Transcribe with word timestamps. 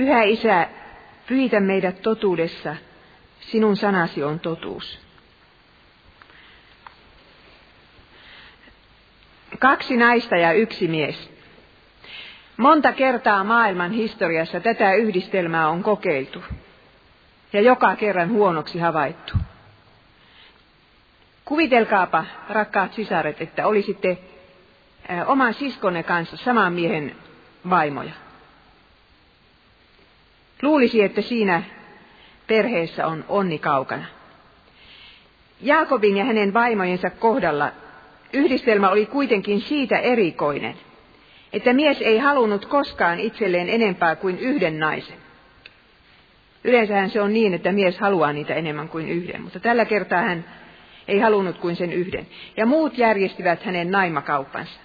Pyhä 0.00 0.22
Isä, 0.22 0.68
pyhitä 1.26 1.60
meidät 1.60 2.02
totuudessa, 2.02 2.76
sinun 3.40 3.76
sanasi 3.76 4.22
on 4.22 4.40
totuus. 4.40 4.98
Kaksi 9.58 9.96
naista 9.96 10.36
ja 10.36 10.52
yksi 10.52 10.88
mies. 10.88 11.30
Monta 12.56 12.92
kertaa 12.92 13.44
maailman 13.44 13.90
historiassa 13.90 14.60
tätä 14.60 14.94
yhdistelmää 14.94 15.68
on 15.68 15.82
kokeiltu 15.82 16.42
ja 17.52 17.60
joka 17.60 17.96
kerran 17.96 18.30
huonoksi 18.30 18.78
havaittu. 18.78 19.34
Kuvitelkaapa, 21.44 22.24
rakkaat 22.48 22.92
sisaret, 22.92 23.40
että 23.40 23.66
olisitte 23.66 24.18
oman 25.26 25.54
siskonne 25.54 26.02
kanssa 26.02 26.36
saman 26.36 26.72
miehen 26.72 27.16
vaimoja. 27.70 28.29
Luulisi, 30.62 31.02
että 31.02 31.20
siinä 31.20 31.62
perheessä 32.46 33.06
on 33.06 33.24
onni 33.28 33.58
kaukana. 33.58 34.04
Jaakobin 35.60 36.16
ja 36.16 36.24
hänen 36.24 36.54
vaimojensa 36.54 37.10
kohdalla 37.10 37.72
yhdistelmä 38.32 38.90
oli 38.90 39.06
kuitenkin 39.06 39.60
siitä 39.60 39.98
erikoinen, 39.98 40.74
että 41.52 41.72
mies 41.72 42.00
ei 42.00 42.18
halunnut 42.18 42.66
koskaan 42.66 43.20
itselleen 43.20 43.68
enempää 43.68 44.16
kuin 44.16 44.38
yhden 44.38 44.78
naisen. 44.78 45.16
Yleensähän 46.64 47.10
se 47.10 47.20
on 47.20 47.32
niin, 47.32 47.54
että 47.54 47.72
mies 47.72 47.98
haluaa 47.98 48.32
niitä 48.32 48.54
enemmän 48.54 48.88
kuin 48.88 49.08
yhden, 49.08 49.42
mutta 49.42 49.60
tällä 49.60 49.84
kertaa 49.84 50.22
hän 50.22 50.44
ei 51.08 51.18
halunnut 51.18 51.58
kuin 51.58 51.76
sen 51.76 51.92
yhden. 51.92 52.26
Ja 52.56 52.66
muut 52.66 52.98
järjestivät 52.98 53.62
hänen 53.62 53.90
naimakauppansa. 53.90 54.80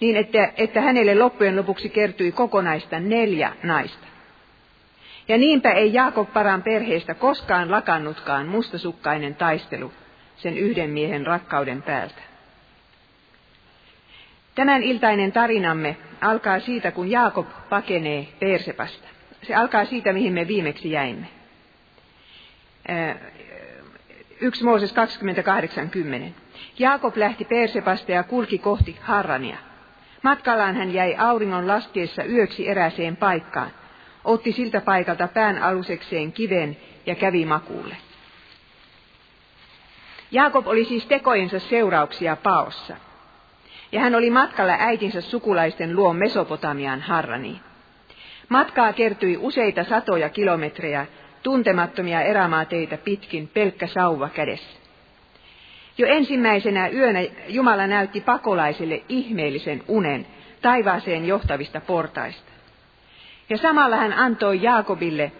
Niin, 0.00 0.16
että, 0.16 0.52
että 0.56 0.80
hänelle 0.80 1.14
loppujen 1.14 1.56
lopuksi 1.56 1.88
kertyi 1.88 2.32
kokonaista 2.32 3.00
neljä 3.00 3.52
naista. 3.62 4.06
Ja 5.28 5.38
niinpä 5.38 5.72
ei 5.72 5.94
Jaakob 5.94 6.32
Paran 6.32 6.62
perheestä 6.62 7.14
koskaan 7.14 7.70
lakannutkaan 7.70 8.46
mustasukkainen 8.46 9.34
taistelu 9.34 9.92
sen 10.36 10.58
yhden 10.58 10.90
miehen 10.90 11.26
rakkauden 11.26 11.82
päältä. 11.82 12.22
Tämän 14.54 14.82
iltainen 14.82 15.32
tarinamme 15.32 15.96
alkaa 16.20 16.60
siitä, 16.60 16.90
kun 16.90 17.10
Jaakob 17.10 17.46
pakenee 17.68 18.28
Persepasta. 18.40 19.08
Se 19.42 19.54
alkaa 19.54 19.84
siitä, 19.84 20.12
mihin 20.12 20.32
me 20.32 20.48
viimeksi 20.48 20.90
jäimme. 20.90 21.26
1 24.40 24.64
Mooses 24.64 24.94
28.10. 26.26 26.32
Jaakob 26.78 27.16
lähti 27.16 27.44
Persepasta 27.44 28.12
ja 28.12 28.22
kulki 28.22 28.58
kohti 28.58 28.96
Harrania. 29.00 29.56
Matkallaan 30.22 30.76
hän 30.76 30.94
jäi 30.94 31.16
auringon 31.18 31.66
laskiessa 31.66 32.24
yöksi 32.24 32.68
eräseen 32.68 33.16
paikkaan, 33.16 33.70
otti 34.26 34.52
siltä 34.52 34.80
paikalta 34.80 35.28
pään 35.28 35.58
alusekseen 35.62 36.32
kiven 36.32 36.76
ja 37.06 37.14
kävi 37.14 37.44
makuulle. 37.44 37.96
Jaakob 40.30 40.66
oli 40.66 40.84
siis 40.84 41.06
tekojensa 41.06 41.58
seurauksia 41.58 42.36
paossa. 42.36 42.96
Ja 43.92 44.00
hän 44.00 44.14
oli 44.14 44.30
matkalla 44.30 44.76
äitinsä 44.78 45.20
sukulaisten 45.20 45.96
luo 45.96 46.12
Mesopotamian 46.12 47.00
Harraniin. 47.00 47.60
Matkaa 48.48 48.92
kertyi 48.92 49.36
useita 49.36 49.84
satoja 49.84 50.28
kilometrejä 50.28 51.06
tuntemattomia 51.42 52.22
erämaateita 52.22 52.96
pitkin 52.96 53.48
pelkkä 53.48 53.86
sauva 53.86 54.28
kädessä. 54.28 54.78
Jo 55.98 56.06
ensimmäisenä 56.06 56.88
yönä 56.88 57.20
Jumala 57.48 57.86
näytti 57.86 58.20
pakolaisille 58.20 59.02
ihmeellisen 59.08 59.82
unen 59.88 60.26
taivaaseen 60.62 61.26
johtavista 61.26 61.80
portaista. 61.80 62.55
Ja 63.48 63.58
samalla 63.58 63.96
hän 63.96 64.12
antoi 64.12 64.62
Jaakobille 64.62 65.32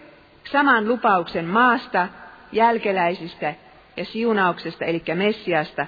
saman 0.53 0.89
lupauksen 0.89 1.45
maasta, 1.45 2.09
jälkeläisistä 2.53 3.55
ja 3.97 4.05
siunauksesta, 4.05 4.85
eli 4.85 5.03
Messiasta, 5.15 5.87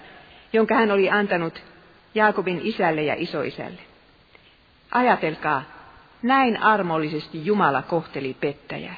jonka 0.53 0.75
hän 0.75 0.91
oli 0.91 1.11
antanut 1.11 1.63
Jaakobin 2.15 2.61
isälle 2.63 3.03
ja 3.03 3.15
isoisälle. 3.19 3.81
Ajatelkaa, 4.91 5.63
näin 6.23 6.63
armollisesti 6.63 7.47
Jumala 7.47 7.83
kohteli 7.83 8.37
pettäjää. 8.41 8.97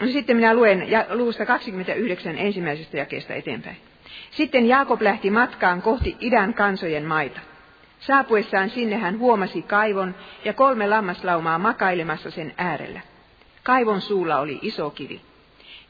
No 0.00 0.08
sitten 0.08 0.36
minä 0.36 0.54
luen 0.54 0.86
luusta 1.10 1.46
29 1.46 2.38
ensimmäisestä 2.38 2.96
jakeesta 2.96 3.34
eteenpäin. 3.34 3.76
Sitten 4.30 4.66
Jaakob 4.66 5.02
lähti 5.02 5.30
matkaan 5.30 5.82
kohti 5.82 6.16
idän 6.20 6.54
kansojen 6.54 7.04
maita. 7.04 7.40
Saapuessaan 8.06 8.70
sinne 8.70 8.96
hän 8.96 9.18
huomasi 9.18 9.62
kaivon 9.62 10.14
ja 10.44 10.52
kolme 10.52 10.88
lammaslaumaa 10.88 11.58
makailemassa 11.58 12.30
sen 12.30 12.54
äärellä. 12.58 13.00
Kaivon 13.62 14.00
suulla 14.00 14.38
oli 14.38 14.58
iso 14.62 14.90
kivi. 14.90 15.20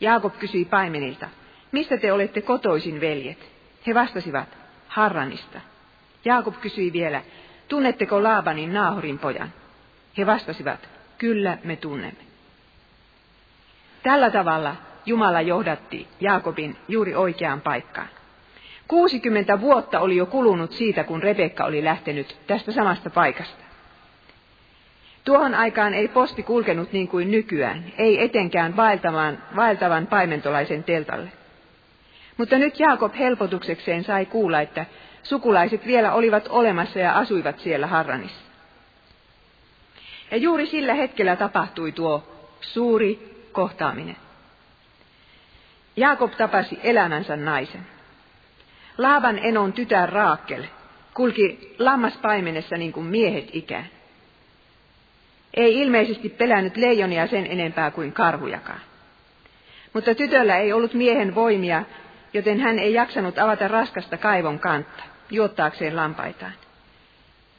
Jaakob 0.00 0.38
kysyi 0.38 0.64
paimenilta, 0.64 1.28
mistä 1.72 1.96
te 1.96 2.12
olette 2.12 2.40
kotoisin, 2.40 3.00
veljet? 3.00 3.52
He 3.86 3.94
vastasivat, 3.94 4.48
Harranista. 4.88 5.60
Jaakob 6.24 6.54
kysyi 6.60 6.92
vielä, 6.92 7.22
tunnetteko 7.68 8.22
Laabanin 8.22 8.72
Naahorin 8.72 9.18
pojan? 9.18 9.52
He 10.18 10.26
vastasivat, 10.26 10.88
kyllä 11.18 11.58
me 11.64 11.76
tunnemme. 11.76 12.22
Tällä 14.02 14.30
tavalla 14.30 14.76
Jumala 15.06 15.40
johdatti 15.40 16.08
Jaakobin 16.20 16.76
juuri 16.88 17.14
oikeaan 17.14 17.60
paikkaan. 17.60 18.08
60 18.88 19.60
vuotta 19.60 20.00
oli 20.00 20.16
jo 20.16 20.26
kulunut 20.26 20.72
siitä, 20.72 21.04
kun 21.04 21.22
Rebekka 21.22 21.64
oli 21.64 21.84
lähtenyt 21.84 22.36
tästä 22.46 22.72
samasta 22.72 23.10
paikasta. 23.10 23.62
Tuohon 25.24 25.54
aikaan 25.54 25.94
ei 25.94 26.08
posti 26.08 26.42
kulkenut 26.42 26.92
niin 26.92 27.08
kuin 27.08 27.30
nykyään, 27.30 27.92
ei 27.98 28.24
etenkään 28.24 28.76
vaeltavan, 28.76 29.38
vaeltavan 29.56 30.06
paimentolaisen 30.06 30.84
teltalle. 30.84 31.32
Mutta 32.36 32.58
nyt 32.58 32.80
Jaakob 32.80 33.14
helpotuksekseen 33.14 34.04
sai 34.04 34.26
kuulla, 34.26 34.60
että 34.60 34.86
sukulaiset 35.22 35.86
vielä 35.86 36.12
olivat 36.12 36.48
olemassa 36.48 36.98
ja 36.98 37.18
asuivat 37.18 37.58
siellä 37.58 37.86
Harranissa. 37.86 38.42
Ja 40.30 40.36
juuri 40.36 40.66
sillä 40.66 40.94
hetkellä 40.94 41.36
tapahtui 41.36 41.92
tuo 41.92 42.22
suuri 42.60 43.36
kohtaaminen. 43.52 44.16
Jaakob 45.96 46.32
tapasi 46.32 46.78
elämänsä 46.82 47.36
naisen. 47.36 47.86
Laavan 48.98 49.38
enon 49.38 49.72
tytär 49.72 50.08
Raakel 50.08 50.64
kulki 51.14 51.74
lammaspaimenessa 51.78 52.76
niin 52.76 52.92
kuin 52.92 53.06
miehet 53.06 53.48
ikään. 53.52 53.86
Ei 55.54 55.80
ilmeisesti 55.80 56.28
pelännyt 56.28 56.76
leijonia 56.76 57.26
sen 57.26 57.46
enempää 57.46 57.90
kuin 57.90 58.12
karhujakaan. 58.12 58.80
Mutta 59.92 60.14
tytöllä 60.14 60.56
ei 60.56 60.72
ollut 60.72 60.94
miehen 60.94 61.34
voimia, 61.34 61.84
joten 62.32 62.60
hän 62.60 62.78
ei 62.78 62.94
jaksanut 62.94 63.38
avata 63.38 63.68
raskasta 63.68 64.16
kaivon 64.16 64.58
kantta, 64.58 65.02
juottaakseen 65.30 65.96
lampaitaan. 65.96 66.52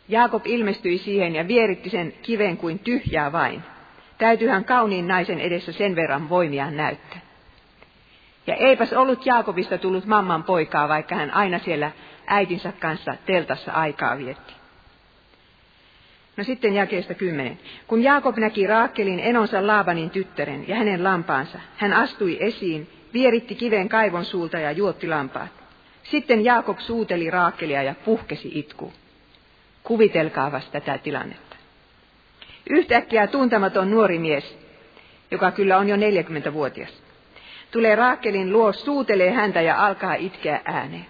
Jaakob 0.08 0.48
ilmestyi 0.48 0.98
siihen 0.98 1.36
ja 1.36 1.48
vieritti 1.48 1.90
sen 1.90 2.14
kiven 2.22 2.58
kuin 2.58 2.80
tyhjää 2.80 3.32
vain. 3.32 3.64
Täytyyhän 4.18 4.66
kauniin 4.66 5.08
naisen 5.08 5.40
edessä 5.40 5.72
sen 5.72 5.96
verran 5.96 6.30
voimia 6.30 6.72
näyttää. 6.72 7.20
Ja 8.48 8.56
eipäs 8.56 8.94
ollut 8.94 9.26
Jaakobista 9.26 9.78
tullut 9.78 10.06
mamman 10.06 10.44
poikaa, 10.44 10.88
vaikka 10.88 11.16
hän 11.16 11.32
aina 11.32 11.60
siellä 11.60 11.92
äitinsä 12.28 12.74
kanssa 12.80 13.16
teltassa 13.26 13.72
aikaa 13.72 14.18
vietti. 14.18 14.54
No 16.38 16.44
sitten 16.44 16.74
jakeesta 16.74 17.14
kymmenen. 17.14 17.60
Kun 17.88 18.04
Jaakob 18.04 18.38
näki 18.38 18.68
Raakkelin 18.68 19.20
enonsa 19.20 19.68
Laabanin 19.68 20.10
tyttären 20.10 20.68
ja 20.68 20.76
hänen 20.76 21.04
lampaansa, 21.04 21.60
hän 21.78 21.94
astui 21.94 22.38
esiin, 22.40 22.90
vieritti 23.14 23.56
kiven 23.56 23.90
kaivon 23.90 24.26
suulta 24.26 24.60
ja 24.60 24.72
juotti 24.72 25.08
lampaat. 25.08 25.52
Sitten 26.04 26.46
Jaakob 26.46 26.80
suuteli 26.80 27.30
Raakkelia 27.30 27.84
ja 27.84 27.96
puhkesi 28.06 28.52
itku. 28.54 28.94
Kuvitelkaa 29.84 30.52
vasta 30.52 30.72
tätä 30.72 30.98
tilannetta. 30.98 31.56
Yhtäkkiä 32.70 33.28
tuntematon 33.28 33.92
nuori 33.92 34.20
mies, 34.20 34.58
joka 35.32 35.52
kyllä 35.52 35.78
on 35.78 35.90
jo 35.90 35.96
40-vuotias, 35.96 37.03
tulee 37.74 37.96
Raakelin 37.96 38.54
luo, 38.54 38.74
suutelee 38.74 39.32
häntä 39.32 39.62
ja 39.62 39.86
alkaa 39.86 40.14
itkeä 40.14 40.62
ääneen. 40.66 41.06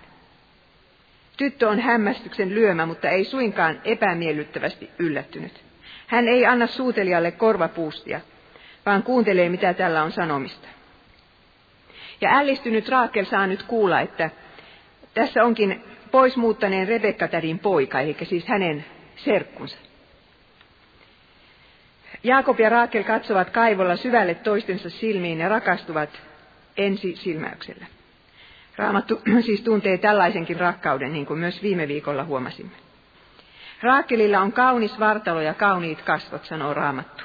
Tyttö 1.37 1.69
on 1.69 1.79
hämmästyksen 1.79 2.55
lyömä, 2.55 2.85
mutta 2.85 3.09
ei 3.09 3.23
suinkaan 3.25 3.81
epämiellyttävästi 3.85 4.89
yllättynyt. 4.99 5.63
Hän 6.07 6.27
ei 6.27 6.45
anna 6.45 6.67
suutelijalle 6.67 7.31
korvapuustia, 7.31 8.21
vaan 8.85 9.03
kuuntelee, 9.03 9.49
mitä 9.49 9.73
tällä 9.73 10.03
on 10.03 10.11
sanomista. 10.11 10.67
Ja 12.21 12.37
ällistynyt 12.37 12.89
Raakel 12.89 13.25
saa 13.25 13.47
nyt 13.47 13.63
kuulla, 13.63 14.01
että 14.01 14.29
tässä 15.13 15.43
onkin 15.43 15.83
pois 16.11 16.37
muuttaneen 16.37 16.87
Rebekka-tädin 16.87 17.59
poika, 17.59 17.99
eli 17.99 18.17
siis 18.23 18.47
hänen 18.47 18.85
serkkunsa. 19.15 19.77
Jaakob 22.23 22.59
ja 22.59 22.69
Raakel 22.69 23.03
katsovat 23.03 23.49
kaivolla 23.49 23.95
syvälle 23.95 24.35
toistensa 24.35 24.89
silmiin 24.89 25.39
ja 25.39 25.49
rakastuvat 25.49 26.09
ensi 26.77 27.15
silmäyksellä. 27.15 27.85
Raamattu 28.75 29.21
siis 29.45 29.61
tuntee 29.61 29.97
tällaisenkin 29.97 30.59
rakkauden, 30.59 31.13
niin 31.13 31.25
kuin 31.25 31.39
myös 31.39 31.63
viime 31.63 31.87
viikolla 31.87 32.23
huomasimme. 32.23 32.71
Raakelilla 33.81 34.39
on 34.39 34.51
kaunis 34.51 34.99
vartalo 34.99 35.41
ja 35.41 35.53
kauniit 35.53 36.01
kasvot, 36.01 36.45
sanoo 36.45 36.73
Raamattu. 36.73 37.23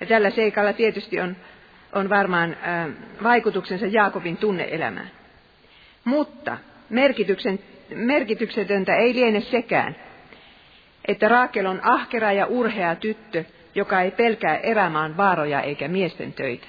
Ja 0.00 0.06
tällä 0.06 0.30
seikalla 0.30 0.72
tietysti 0.72 1.20
on, 1.20 1.36
on 1.92 2.10
varmaan 2.10 2.52
ä, 2.52 2.88
vaikutuksensa 3.22 3.86
Jaakobin 3.86 4.36
tunneelämään. 4.36 5.10
Mutta 6.04 6.58
merkityksen, 6.90 7.58
merkityksetöntä 7.94 8.96
ei 8.96 9.14
liene 9.14 9.40
sekään, 9.40 9.96
että 11.04 11.28
Raakel 11.28 11.66
on 11.66 11.80
ahkera 11.82 12.32
ja 12.32 12.46
urhea 12.46 12.96
tyttö, 12.96 13.44
joka 13.74 14.00
ei 14.00 14.10
pelkää 14.10 14.56
erämaan 14.56 15.16
vaaroja 15.16 15.60
eikä 15.60 15.88
miesten 15.88 16.32
töitä. 16.32 16.66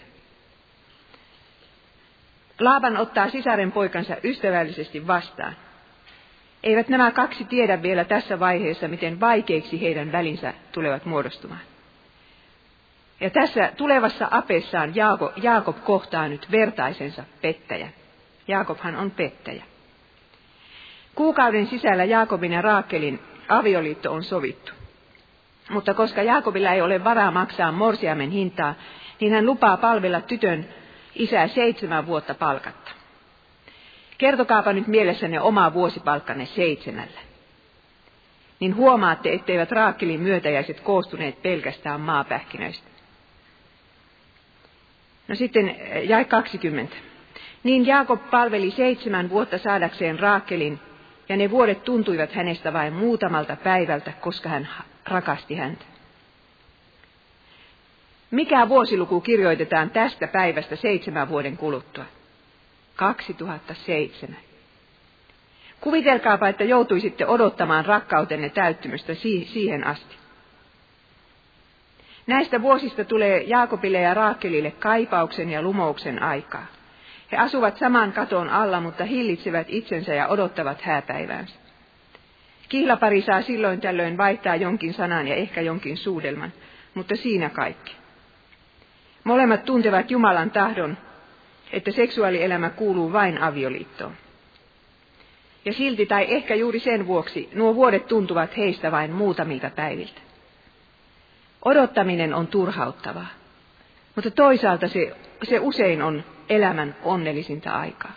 Laaban 2.61 2.97
ottaa 2.97 3.29
sisaren 3.29 3.71
poikansa 3.71 4.15
ystävällisesti 4.23 5.07
vastaan. 5.07 5.55
Eivät 6.63 6.89
nämä 6.89 7.11
kaksi 7.11 7.45
tiedä 7.45 7.81
vielä 7.81 8.03
tässä 8.03 8.39
vaiheessa, 8.39 8.87
miten 8.87 9.19
vaikeiksi 9.19 9.81
heidän 9.81 10.11
välinsä 10.11 10.53
tulevat 10.71 11.05
muodostumaan. 11.05 11.61
Ja 13.19 13.29
tässä 13.29 13.71
tulevassa 13.77 14.27
apessaan 14.31 14.95
Jaakob, 14.95 15.31
Jaakob 15.37 15.77
kohtaa 15.83 16.27
nyt 16.27 16.47
vertaisensa 16.51 17.23
pettäjä. 17.41 17.89
Jaakobhan 18.47 18.95
on 18.95 19.11
pettäjä. 19.11 19.63
Kuukauden 21.15 21.67
sisällä 21.67 22.03
Jaakobin 22.03 22.51
ja 22.51 22.61
Raakelin 22.61 23.19
avioliitto 23.49 24.13
on 24.13 24.23
sovittu. 24.23 24.71
Mutta 25.69 25.93
koska 25.93 26.23
Jaakobilla 26.23 26.71
ei 26.71 26.81
ole 26.81 27.03
varaa 27.03 27.31
maksaa 27.31 27.71
morsiamen 27.71 28.31
hintaa, 28.31 28.75
niin 29.19 29.33
hän 29.33 29.45
lupaa 29.45 29.77
palvella 29.77 30.21
tytön 30.21 30.65
isää 31.15 31.47
seitsemän 31.47 32.07
vuotta 32.07 32.33
palkatta. 32.33 32.91
Kertokaapa 34.17 34.73
nyt 34.73 34.87
mielessänne 34.87 35.41
omaa 35.41 35.73
vuosipalkkanne 35.73 36.45
seitsemällä. 36.45 37.19
Niin 38.59 38.75
huomaatte, 38.75 39.33
etteivät 39.33 39.71
Raakkelin 39.71 40.19
myötäjäiset 40.19 40.79
koostuneet 40.79 41.41
pelkästään 41.41 42.01
maapähkinöistä. 42.01 42.87
No 45.27 45.35
sitten 45.35 45.69
eh, 45.69 46.09
jäi 46.09 46.25
20. 46.25 46.95
Niin 47.63 47.85
Jaakob 47.85 48.29
palveli 48.31 48.71
seitsemän 48.71 49.29
vuotta 49.29 49.57
saadakseen 49.57 50.19
Raakelin, 50.19 50.79
ja 51.29 51.37
ne 51.37 51.51
vuodet 51.51 51.83
tuntuivat 51.83 52.33
hänestä 52.33 52.73
vain 52.73 52.93
muutamalta 52.93 53.55
päivältä, 53.55 54.11
koska 54.21 54.49
hän 54.49 54.69
rakasti 55.07 55.55
häntä. 55.55 55.90
Mikä 58.31 58.69
vuosiluku 58.69 59.21
kirjoitetaan 59.21 59.89
tästä 59.89 60.27
päivästä 60.27 60.75
seitsemän 60.75 61.29
vuoden 61.29 61.57
kuluttua? 61.57 62.05
2007. 62.95 64.37
Kuvitelkaapa, 65.81 66.47
että 66.47 66.63
joutuisitte 66.63 67.27
odottamaan 67.27 67.85
rakkautenne 67.85 68.49
täyttymystä 68.49 69.13
siihen 69.13 69.87
asti. 69.87 70.15
Näistä 72.27 72.61
vuosista 72.61 73.05
tulee 73.05 73.43
Jaakobille 73.43 73.99
ja 73.99 74.13
Raakelille 74.13 74.71
kaipauksen 74.71 75.49
ja 75.49 75.61
lumouksen 75.61 76.23
aikaa. 76.23 76.65
He 77.31 77.37
asuvat 77.37 77.77
saman 77.77 78.13
katon 78.13 78.49
alla, 78.49 78.81
mutta 78.81 79.05
hillitsevät 79.05 79.67
itsensä 79.69 80.13
ja 80.13 80.27
odottavat 80.27 80.81
hääpäiväänsä. 80.81 81.55
Kihlapari 82.69 83.21
saa 83.21 83.41
silloin 83.41 83.81
tällöin 83.81 84.17
vaihtaa 84.17 84.55
jonkin 84.55 84.93
sanan 84.93 85.27
ja 85.27 85.35
ehkä 85.35 85.61
jonkin 85.61 85.97
suudelman, 85.97 86.53
mutta 86.93 87.15
siinä 87.15 87.49
kaikki. 87.49 88.00
Molemmat 89.23 89.65
tuntevat 89.65 90.11
Jumalan 90.11 90.51
tahdon, 90.51 90.97
että 91.71 91.91
seksuaalielämä 91.91 92.69
kuuluu 92.69 93.13
vain 93.13 93.37
avioliittoon. 93.37 94.13
Ja 95.65 95.73
silti 95.73 96.05
tai 96.05 96.25
ehkä 96.29 96.55
juuri 96.55 96.79
sen 96.79 97.07
vuoksi 97.07 97.49
nuo 97.53 97.75
vuodet 97.75 98.07
tuntuvat 98.07 98.57
heistä 98.57 98.91
vain 98.91 99.11
muutamilta 99.11 99.69
päiviltä. 99.69 100.21
Odottaminen 101.65 102.33
on 102.33 102.47
turhauttavaa, 102.47 103.27
mutta 104.15 104.31
toisaalta 104.31 104.87
se, 104.87 105.15
se 105.43 105.59
usein 105.59 106.01
on 106.01 106.23
elämän 106.49 106.95
onnellisinta 107.03 107.71
aikaa. 107.71 108.11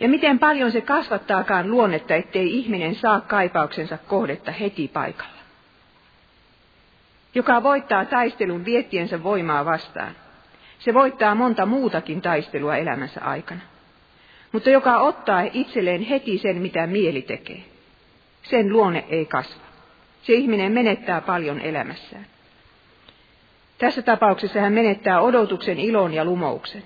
Ja 0.00 0.08
miten 0.08 0.38
paljon 0.38 0.72
se 0.72 0.80
kasvattaakaan 0.80 1.70
luonnetta, 1.70 2.14
ettei 2.14 2.58
ihminen 2.58 2.94
saa 2.94 3.20
kaipauksensa 3.20 3.98
kohdetta 3.98 4.52
heti 4.52 4.88
paikalla. 4.88 5.39
Joka 7.34 7.62
voittaa 7.62 8.04
taistelun 8.04 8.64
viettiensä 8.64 9.22
voimaa 9.22 9.64
vastaan. 9.64 10.12
Se 10.78 10.94
voittaa 10.94 11.34
monta 11.34 11.66
muutakin 11.66 12.22
taistelua 12.22 12.76
elämänsä 12.76 13.20
aikana. 13.20 13.60
Mutta 14.52 14.70
joka 14.70 14.98
ottaa 14.98 15.42
itselleen 15.52 16.02
heti 16.02 16.38
sen, 16.38 16.62
mitä 16.62 16.86
mieli 16.86 17.22
tekee. 17.22 17.64
Sen 18.42 18.72
luonne 18.72 19.04
ei 19.08 19.26
kasva. 19.26 19.62
Se 20.22 20.32
ihminen 20.32 20.72
menettää 20.72 21.20
paljon 21.20 21.60
elämässään. 21.60 22.26
Tässä 23.78 24.02
tapauksessa 24.02 24.60
hän 24.60 24.72
menettää 24.72 25.20
odotuksen, 25.20 25.78
ilon 25.78 26.14
ja 26.14 26.24
lumouksen 26.24 26.82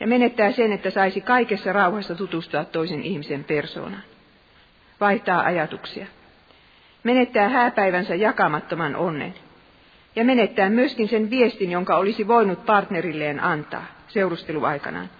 ja 0.00 0.06
menettää 0.06 0.52
sen, 0.52 0.72
että 0.72 0.90
saisi 0.90 1.20
kaikessa 1.20 1.72
rauhassa 1.72 2.14
tutustua 2.14 2.64
toisen 2.64 3.02
ihmisen 3.02 3.44
persoonaan. 3.44 4.02
Vaihtaa 5.00 5.42
ajatuksia. 5.42 6.06
Menettää 7.02 7.48
hääpäivänsä 7.48 8.14
jakamattoman 8.14 8.96
onnen. 8.96 9.34
Ja 10.16 10.24
menettää 10.24 10.70
myöskin 10.70 11.08
sen 11.08 11.30
viestin, 11.30 11.70
jonka 11.70 11.96
olisi 11.96 12.28
voinut 12.28 12.66
partnerilleen 12.66 13.42
antaa 13.42 13.84
seurusteluaikanaan. 14.08 15.10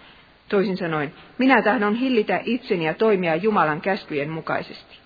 Toisin 0.49 0.77
sanoen, 0.77 1.15
minä 1.39 1.63
tahdon 1.63 1.95
hillitä 1.95 2.41
itseni 2.45 2.87
ja 2.87 2.95
toimia 2.95 3.37
Jumalan 3.37 3.81
käskyjen 3.81 4.31
mukaisesti. 4.31 4.99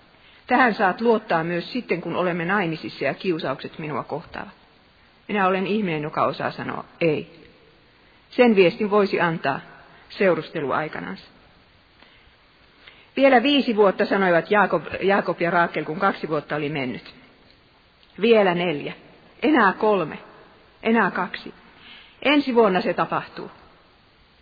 Tähän 0.47 0.75
saat 0.75 1.01
luottaa 1.01 1.45
myös 1.45 1.73
sitten, 1.73 2.01
kun 2.01 2.17
olemme 2.17 2.45
naimisissa 2.45 3.05
ja 3.05 3.15
kiusaukset 3.15 3.79
minua 3.79 4.03
kohtaavat. 4.03 4.53
Minä 5.29 5.47
olen 5.47 5.67
ihminen, 5.67 6.03
joka 6.03 6.25
osaa 6.25 6.51
sanoa 6.51 6.85
ei. 7.01 7.49
Sen 8.31 8.57
viestin 8.57 8.91
voisi 8.91 9.21
antaa 9.21 9.61
seurusteluaikanansa. 10.09 11.25
Vielä 13.17 13.43
viisi 13.43 13.77
vuotta 13.77 14.05
sanoivat 14.05 14.51
Jaakob, 14.51 14.85
Jaakob 15.01 15.41
ja 15.41 15.51
Raakel, 15.51 15.85
kun 15.85 15.99
kaksi 15.99 16.29
vuotta 16.29 16.57
oli 16.57 16.69
mennyt. 16.69 17.15
Vielä 18.21 18.55
neljä. 18.55 18.93
Enää 19.45 19.73
kolme. 19.73 20.19
Enää 20.83 21.11
kaksi. 21.11 21.55
Ensi 22.23 22.55
vuonna 22.55 22.81
se 22.81 22.95
tapahtuu. 22.95 23.51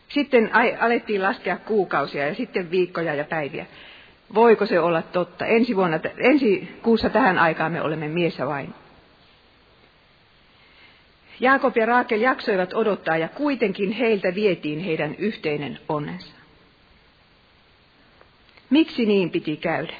Sitten 0.08 0.50
alettiin 0.80 1.22
laskea 1.22 1.56
kuukausia 1.56 2.28
ja 2.28 2.34
sitten 2.34 2.70
viikkoja 2.70 3.14
ja 3.14 3.24
päiviä. 3.24 3.66
Voiko 4.34 4.66
se 4.66 4.80
olla 4.80 5.02
totta? 5.02 5.46
Ensi, 5.46 5.76
vuonna, 5.76 6.00
ensi 6.18 6.78
kuussa 6.82 7.10
tähän 7.10 7.38
aikaan 7.38 7.72
me 7.72 7.82
olemme 7.82 8.08
mies 8.08 8.38
ja 8.38 8.46
vain. 8.46 8.74
Jaakob 11.40 11.76
ja 11.76 11.86
Raakel 11.86 12.20
jaksoivat 12.20 12.74
odottaa 12.74 13.16
ja 13.16 13.28
kuitenkin 13.28 13.92
heiltä 13.92 14.34
vietiin 14.34 14.80
heidän 14.80 15.14
yhteinen 15.14 15.78
onnensa. 15.88 16.32
Miksi 18.70 19.06
niin 19.06 19.30
piti 19.30 19.56
käydä? 19.56 19.94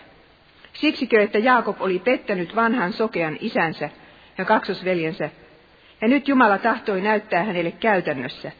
Siksikö, 0.72 1.22
että 1.22 1.38
Jaakob 1.38 1.76
oli 1.80 1.98
pettänyt 1.98 2.56
vanhan 2.56 2.92
sokean 2.92 3.38
isänsä 3.40 3.90
ja 4.38 4.44
kaksosveljensä, 4.44 5.30
ja 6.00 6.08
nyt 6.08 6.28
Jumala 6.28 6.58
tahtoi 6.58 7.00
näyttää 7.00 7.44
hänelle 7.44 7.70
käytännössä, 7.70 8.52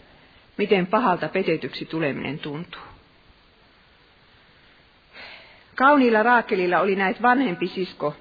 miten 0.59 0.87
pahalta 0.87 1.29
petetyksi 1.29 1.85
tuleminen 1.85 2.39
tuntuu. 2.39 2.83
Kauniilla 5.75 6.23
Raakelilla 6.23 6.81
oli 6.81 6.97
näet 6.97 7.23
vanhempi 7.23 7.69
sisko 7.69 8.17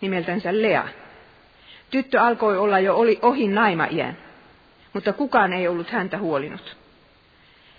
nimeltänsä 0.00 0.62
Lea. 0.62 0.88
Tyttö 1.90 2.20
alkoi 2.20 2.58
olla 2.58 2.78
jo 2.78 2.96
oli 2.96 3.18
ohi 3.22 3.48
naima-iän, 3.48 4.16
mutta 4.92 5.12
kukaan 5.12 5.52
ei 5.52 5.68
ollut 5.68 5.90
häntä 5.90 6.18
huolinut. 6.18 6.76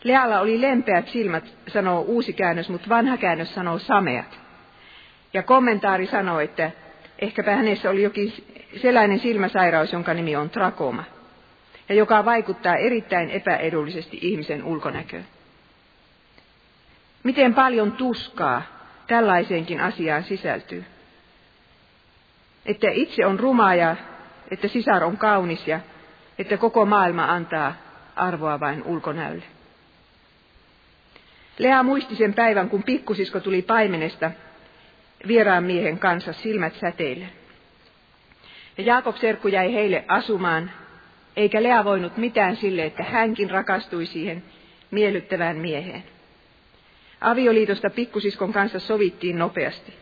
Lealla 0.04 0.40
oli 0.40 0.62
lempeät 0.62 1.08
silmät, 1.08 1.44
sanoo 1.68 2.02
uusi 2.02 2.34
käännös, 2.34 2.70
mutta 2.70 2.90
vanha 2.90 3.18
käännös 3.18 3.56
sanoo 3.56 3.80
sameat. 3.80 4.40
Ja 5.34 5.44
kommentaari 5.44 6.08
sanoo, 6.08 6.40
että 6.40 6.72
ehkäpä 7.20 7.56
hänessä 7.56 7.90
oli 7.90 8.04
jokin 8.04 8.34
sellainen 8.82 9.20
silmäsairaus, 9.20 9.94
jonka 9.94 10.14
nimi 10.14 10.36
on 10.36 10.50
trakoma, 10.50 11.04
ja 11.90 11.96
joka 11.96 12.26
vaikuttaa 12.26 12.76
erittäin 12.76 13.30
epäedullisesti 13.30 14.20
ihmisen 14.22 14.64
ulkonäköön. 14.64 15.26
Miten 17.24 17.54
paljon 17.54 17.92
tuskaa 17.92 18.62
tällaiseenkin 19.08 19.82
asiaan 19.82 20.24
sisältyy? 20.24 20.86
että 22.66 22.88
itse 22.92 23.26
on 23.26 23.40
ruma 23.40 23.76
ja 23.76 23.96
että 24.52 24.68
sisar 24.68 25.04
on 25.04 25.18
kaunis 25.18 25.68
ja 25.68 25.80
että 26.40 26.58
koko 26.58 26.86
maailma 26.86 27.26
antaa 27.26 27.74
arvoa 28.16 28.60
vain 28.60 28.84
ulkonäölle. 28.84 29.44
Lea 31.58 31.84
muisti 31.84 32.16
sen 32.16 32.34
päivän, 32.34 32.70
kun 32.70 32.84
pikkusisko 32.84 33.40
tuli 33.40 33.62
paimenesta 33.62 34.32
vieraan 35.28 35.64
miehen 35.64 36.00
kanssa 36.00 36.34
silmät 36.34 36.76
säteille. 36.76 37.26
Ja 38.78 38.84
Jaakob 38.84 39.16
serkku 39.16 39.48
jäi 39.48 39.74
heille 39.74 40.06
asumaan, 40.08 40.72
eikä 41.36 41.64
Lea 41.64 41.84
voinut 41.84 42.18
mitään 42.18 42.56
sille, 42.56 42.86
että 42.86 43.04
hänkin 43.04 43.50
rakastui 43.50 44.06
siihen 44.06 44.44
miellyttävään 44.92 45.58
mieheen. 45.58 46.04
Avioliitosta 47.22 47.90
pikkusiskon 47.90 48.54
kanssa 48.54 48.80
sovittiin 48.80 49.40
nopeasti. 49.40 49.94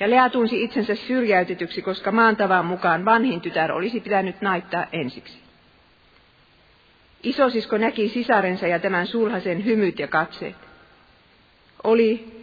Ja 0.00 0.10
Lea 0.10 0.30
tunsi 0.30 0.62
itsensä 0.62 0.94
syrjäytetyksi, 0.94 1.82
koska 1.82 2.12
maantavan 2.12 2.66
mukaan 2.66 3.04
vanhin 3.04 3.40
tytär 3.40 3.72
olisi 3.72 4.00
pitänyt 4.00 4.40
naittaa 4.40 4.86
ensiksi. 4.92 5.38
Isosisko 7.22 7.78
näki 7.78 8.08
sisarensa 8.08 8.66
ja 8.66 8.78
tämän 8.78 9.06
sulhasen 9.06 9.64
hymyt 9.64 9.98
ja 9.98 10.08
katseet. 10.08 10.56
Oli 11.84 12.40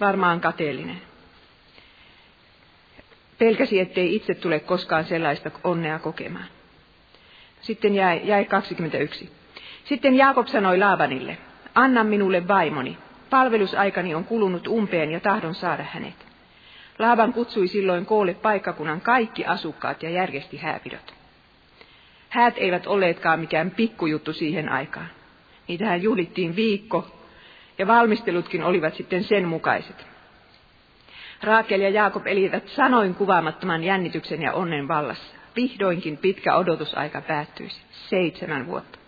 varmaan 0.00 0.40
kateellinen. 0.40 1.05
Pelkäsi, 3.38 3.80
ettei 3.80 4.14
itse 4.14 4.34
tule 4.34 4.60
koskaan 4.60 5.04
sellaista 5.04 5.50
onnea 5.64 5.98
kokemaan. 5.98 6.46
Sitten 7.60 7.94
jäi, 7.94 8.20
jäi 8.24 8.44
21. 8.44 9.30
Sitten 9.84 10.14
Jaakob 10.14 10.46
sanoi 10.46 10.78
Laavanille, 10.78 11.38
anna 11.74 12.04
minulle 12.04 12.48
vaimoni. 12.48 12.98
Palvelusaikani 13.30 14.14
on 14.14 14.24
kulunut 14.24 14.68
umpeen 14.68 15.10
ja 15.10 15.20
tahdon 15.20 15.54
saada 15.54 15.82
hänet. 15.82 16.26
Laavan 16.98 17.32
kutsui 17.32 17.68
silloin 17.68 18.06
koolle 18.06 18.34
paikkakunnan 18.34 19.00
kaikki 19.00 19.44
asukkaat 19.44 20.02
ja 20.02 20.10
järjesti 20.10 20.56
hääpidot. 20.56 21.14
Häät 22.28 22.54
eivät 22.56 22.86
olleetkaan 22.86 23.40
mikään 23.40 23.70
pikkujuttu 23.70 24.32
siihen 24.32 24.68
aikaan. 24.68 25.08
Niitähän 25.68 26.02
juhlittiin 26.02 26.56
viikko, 26.56 27.08
ja 27.78 27.86
valmistelutkin 27.86 28.62
olivat 28.64 28.94
sitten 28.94 29.24
sen 29.24 29.48
mukaiset. 29.48 30.15
Raakel 31.46 31.80
ja 31.80 31.88
Jaakob 31.88 32.26
elivät 32.26 32.68
sanoin 32.68 33.14
kuvaamattoman 33.14 33.84
jännityksen 33.84 34.42
ja 34.42 34.52
onnen 34.52 34.88
vallassa. 34.88 35.34
Vihdoinkin 35.56 36.16
pitkä 36.16 36.56
odotusaika 36.56 37.20
päättyisi. 37.20 37.80
Seitsemän 37.90 38.66
vuotta. 38.66 38.98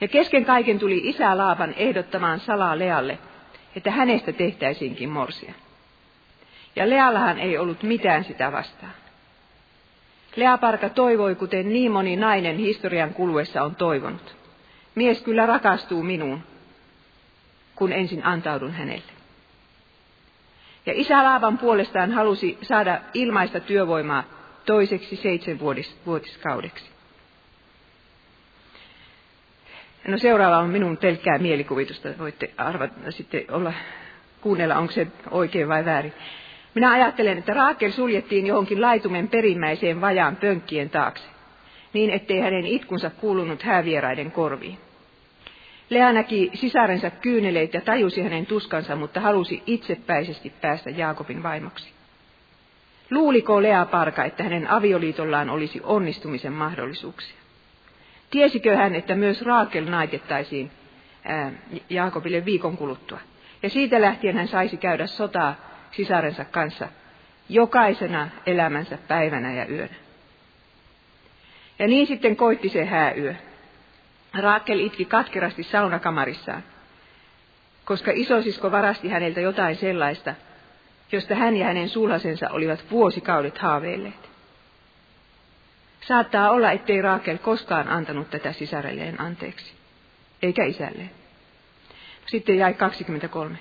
Ja 0.00 0.08
kesken 0.08 0.44
kaiken 0.44 0.78
tuli 0.78 1.00
isä 1.04 1.38
Laavan 1.38 1.74
ehdottamaan 1.76 2.40
salaa 2.40 2.78
Lealle, 2.78 3.18
että 3.76 3.90
hänestä 3.90 4.32
tehtäisiinkin 4.32 5.08
morsia. 5.08 5.54
Ja 6.76 6.90
Leallahan 6.90 7.38
ei 7.38 7.58
ollut 7.58 7.82
mitään 7.82 8.24
sitä 8.24 8.52
vastaan. 8.52 8.92
Leaparka 10.36 10.88
toivoi, 10.88 11.34
kuten 11.34 11.68
niin 11.68 11.92
moni 11.92 12.16
nainen 12.16 12.56
historian 12.56 13.14
kuluessa 13.14 13.62
on 13.62 13.74
toivonut. 13.74 14.36
Mies 14.94 15.20
kyllä 15.22 15.46
rakastuu 15.46 16.02
minuun, 16.02 16.40
kun 17.74 17.92
ensin 17.92 18.26
antaudun 18.26 18.72
hänelle. 18.72 19.19
Ja 20.86 20.92
isä 20.96 21.24
Laavan 21.24 21.58
puolestaan 21.58 22.12
halusi 22.12 22.58
saada 22.62 23.00
ilmaista 23.14 23.60
työvoimaa 23.60 24.24
toiseksi 24.66 25.16
seitsemänvuotiskaudeksi. 25.16 26.90
No 30.08 30.18
seuraava 30.18 30.58
on 30.58 30.70
minun 30.70 30.96
pelkkää 30.96 31.38
mielikuvitusta. 31.38 32.08
Voitte 32.18 32.50
arvata 32.56 33.10
sitten 33.10 33.44
olla, 33.50 33.72
kuunnella, 34.40 34.76
onko 34.76 34.92
se 34.92 35.06
oikein 35.30 35.68
vai 35.68 35.84
väärin. 35.84 36.12
Minä 36.74 36.92
ajattelen, 36.92 37.38
että 37.38 37.54
Raakel 37.54 37.90
suljettiin 37.90 38.46
johonkin 38.46 38.80
laitumen 38.80 39.28
perimmäiseen 39.28 40.00
vajaan 40.00 40.36
pönkkien 40.36 40.90
taakse, 40.90 41.24
niin 41.92 42.10
ettei 42.10 42.40
hänen 42.40 42.66
itkunsa 42.66 43.10
kuulunut 43.10 43.62
häävieraiden 43.62 44.30
korviin. 44.30 44.78
Lea 45.90 46.12
näki 46.12 46.50
sisarensa 46.54 47.10
kyyneleitä 47.10 47.76
ja 47.76 47.80
tajusi 47.80 48.22
hänen 48.22 48.46
tuskansa, 48.46 48.96
mutta 48.96 49.20
halusi 49.20 49.62
itsepäisesti 49.66 50.52
päästä 50.60 50.90
Jaakobin 50.90 51.42
vaimoksi. 51.42 51.92
Luuliko 53.10 53.62
Lea 53.62 53.84
Parka, 53.84 54.24
että 54.24 54.42
hänen 54.42 54.70
avioliitollaan 54.70 55.50
olisi 55.50 55.80
onnistumisen 55.84 56.52
mahdollisuuksia? 56.52 57.36
Tiesikö 58.30 58.76
hän, 58.76 58.94
että 58.94 59.14
myös 59.14 59.42
Raakel 59.42 59.84
naitettaisiin 59.84 60.70
ää, 61.24 61.52
Jaakobille 61.90 62.44
viikon 62.44 62.76
kuluttua? 62.76 63.18
Ja 63.62 63.70
siitä 63.70 64.00
lähtien 64.00 64.36
hän 64.36 64.48
saisi 64.48 64.76
käydä 64.76 65.06
sotaa 65.06 65.54
sisarensa 65.90 66.44
kanssa 66.44 66.88
jokaisena 67.48 68.28
elämänsä 68.46 68.98
päivänä 69.08 69.52
ja 69.52 69.66
yönä. 69.66 69.94
Ja 71.78 71.86
niin 71.86 72.06
sitten 72.06 72.36
koitti 72.36 72.68
se 72.68 72.84
hääyö. 72.84 73.34
Raakel 74.38 74.78
itki 74.78 75.04
katkerasti 75.04 75.62
saunakamarissaan, 75.62 76.62
koska 77.84 78.10
isosisko 78.14 78.70
varasti 78.70 79.08
häneltä 79.08 79.40
jotain 79.40 79.76
sellaista, 79.76 80.34
josta 81.12 81.34
hän 81.34 81.56
ja 81.56 81.66
hänen 81.66 81.88
sulhasensa 81.88 82.50
olivat 82.50 82.90
vuosikaudet 82.90 83.58
haaveilleet. 83.58 84.30
Saattaa 86.00 86.50
olla, 86.50 86.70
ettei 86.70 87.02
Raakel 87.02 87.38
koskaan 87.38 87.88
antanut 87.88 88.30
tätä 88.30 88.52
sisarelleen 88.52 89.20
anteeksi, 89.20 89.74
eikä 90.42 90.64
isälleen. 90.64 91.10
Sitten 92.26 92.58
jäi 92.58 92.74
23. 92.74 93.58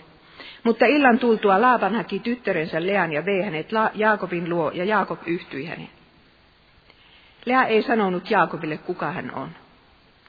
Mutta 0.64 0.86
illan 0.86 1.20
tultua 1.20 1.62
Laaban 1.62 1.96
haki 1.96 2.20
tyttärensä 2.20 2.86
Lean 2.86 3.14
ja 3.14 3.26
vei 3.26 3.42
hänet 3.42 3.70
Jaakobin 3.94 4.50
luo, 4.50 4.72
ja 4.72 4.86
Jaakob 4.86 5.20
yhtyi 5.26 5.66
häneen. 5.66 5.90
Lea 7.46 7.64
ei 7.64 7.82
sanonut 7.84 8.32
Jaakobille, 8.32 8.78
kuka 8.78 9.12
hän 9.12 9.32
on. 9.36 9.50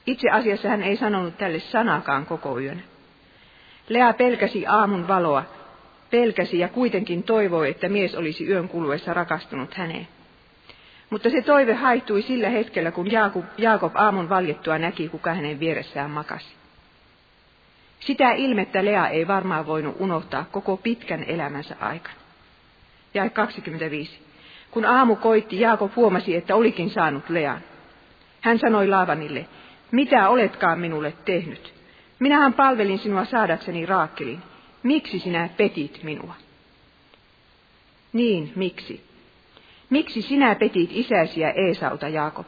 Itse 0.05 0.29
asiassa 0.29 0.69
hän 0.69 0.83
ei 0.83 0.97
sanonut 0.97 1.37
tälle 1.37 1.59
sanakaan 1.59 2.25
koko 2.25 2.59
yön. 2.59 2.83
Lea 3.89 4.13
pelkäsi 4.13 4.67
aamun 4.67 5.07
valoa, 5.07 5.43
pelkäsi 6.11 6.59
ja 6.59 6.67
kuitenkin 6.67 7.23
toivoi, 7.23 7.69
että 7.69 7.89
mies 7.89 8.15
olisi 8.15 8.47
yön 8.47 8.69
kuluessa 8.69 9.13
rakastunut 9.13 9.73
häneen. 9.73 10.07
Mutta 11.09 11.29
se 11.29 11.41
toive 11.41 11.73
haihtui 11.73 12.21
sillä 12.21 12.49
hetkellä, 12.49 12.91
kun 12.91 13.11
Jaakob, 13.11 13.45
Jaakob 13.57 13.95
aamun 13.95 14.29
valjettua 14.29 14.77
näki, 14.77 15.09
kuka 15.09 15.33
hänen 15.33 15.59
vieressään 15.59 16.11
makasi. 16.11 16.47
Sitä 17.99 18.31
ilmettä 18.31 18.85
Lea 18.85 19.07
ei 19.07 19.27
varmaan 19.27 19.67
voinut 19.67 19.95
unohtaa 19.99 20.45
koko 20.51 20.77
pitkän 20.77 21.23
elämänsä 21.23 21.75
aikana. 21.79 22.15
Ja 23.13 23.29
25. 23.29 24.19
Kun 24.71 24.85
aamu 24.85 25.15
koitti, 25.15 25.59
Jaakob 25.59 25.91
huomasi, 25.95 26.35
että 26.35 26.55
olikin 26.55 26.89
saanut 26.89 27.29
Lean. 27.29 27.61
Hän 28.41 28.59
sanoi 28.59 28.87
Laavanille, 28.87 29.45
mitä 29.91 30.29
oletkaan 30.29 30.79
minulle 30.79 31.13
tehnyt? 31.25 31.73
Minähän 32.19 32.53
palvelin 32.53 32.99
sinua 32.99 33.25
saadakseni 33.25 33.85
Raakkelin. 33.85 34.39
Miksi 34.83 35.19
sinä 35.19 35.49
petit 35.57 36.03
minua? 36.03 36.33
Niin, 38.13 38.53
miksi? 38.55 39.05
Miksi 39.89 40.21
sinä 40.21 40.55
petit 40.55 40.89
isäsi 40.93 41.41
ja 41.41 41.53
Eesauta, 41.53 42.07
Jaakob? 42.07 42.47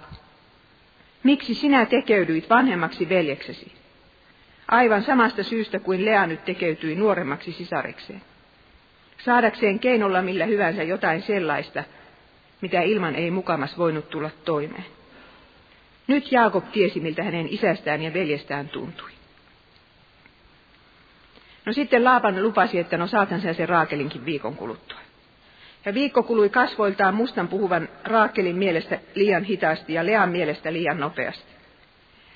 Miksi 1.23 1.53
sinä 1.53 1.85
tekeydyit 1.85 2.49
vanhemmaksi 2.49 3.09
veljeksesi? 3.09 3.71
Aivan 4.67 5.03
samasta 5.03 5.43
syystä 5.43 5.79
kuin 5.79 6.05
Lea 6.05 6.27
nyt 6.27 6.45
tekeytyi 6.45 6.95
nuoremmaksi 6.95 7.51
sisarekseen. 7.51 8.21
Saadakseen 9.17 9.79
keinolla 9.79 10.21
millä 10.21 10.45
hyvänsä 10.45 10.83
jotain 10.83 11.21
sellaista, 11.21 11.83
mitä 12.61 12.81
ilman 12.81 13.15
ei 13.15 13.31
mukamas 13.31 13.77
voinut 13.77 14.09
tulla 14.09 14.29
toimeen. 14.45 14.85
Nyt 16.07 16.31
Jaakob 16.31 16.71
tiesi, 16.71 16.99
miltä 16.99 17.23
hänen 17.23 17.47
isästään 17.49 18.01
ja 18.01 18.13
veljestään 18.13 18.69
tuntui. 18.69 19.09
No 21.65 21.73
sitten 21.73 22.03
Laapan 22.03 22.43
lupasi, 22.43 22.79
että 22.79 22.97
no 22.97 23.07
saatan 23.07 23.41
sen 23.41 23.69
Raakelinkin 23.69 24.25
viikon 24.25 24.55
kuluttua. 24.55 24.97
Ja 25.85 25.93
viikko 25.93 26.23
kului 26.23 26.49
kasvoiltaan 26.49 27.15
mustan 27.15 27.47
puhuvan 27.47 27.89
Raakelin 28.03 28.55
mielestä 28.55 28.99
liian 29.15 29.43
hitaasti 29.43 29.93
ja 29.93 30.05
Lean 30.05 30.29
mielestä 30.29 30.73
liian 30.73 30.99
nopeasti. 30.99 31.53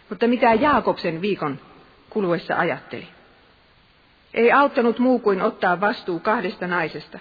Mutta 0.10 0.28
mitä 0.28 0.54
Jaakobsen 0.54 1.22
viikon 1.22 1.60
kuluessa 2.10 2.56
ajatteli? 2.56 3.08
Ei 4.34 4.52
auttanut 4.52 5.00
muu 5.00 5.20
kuin 5.20 5.42
ottaa 5.42 5.82
vastuu 5.82 6.20
kahdesta 6.20 6.68
naisesta 6.68 7.20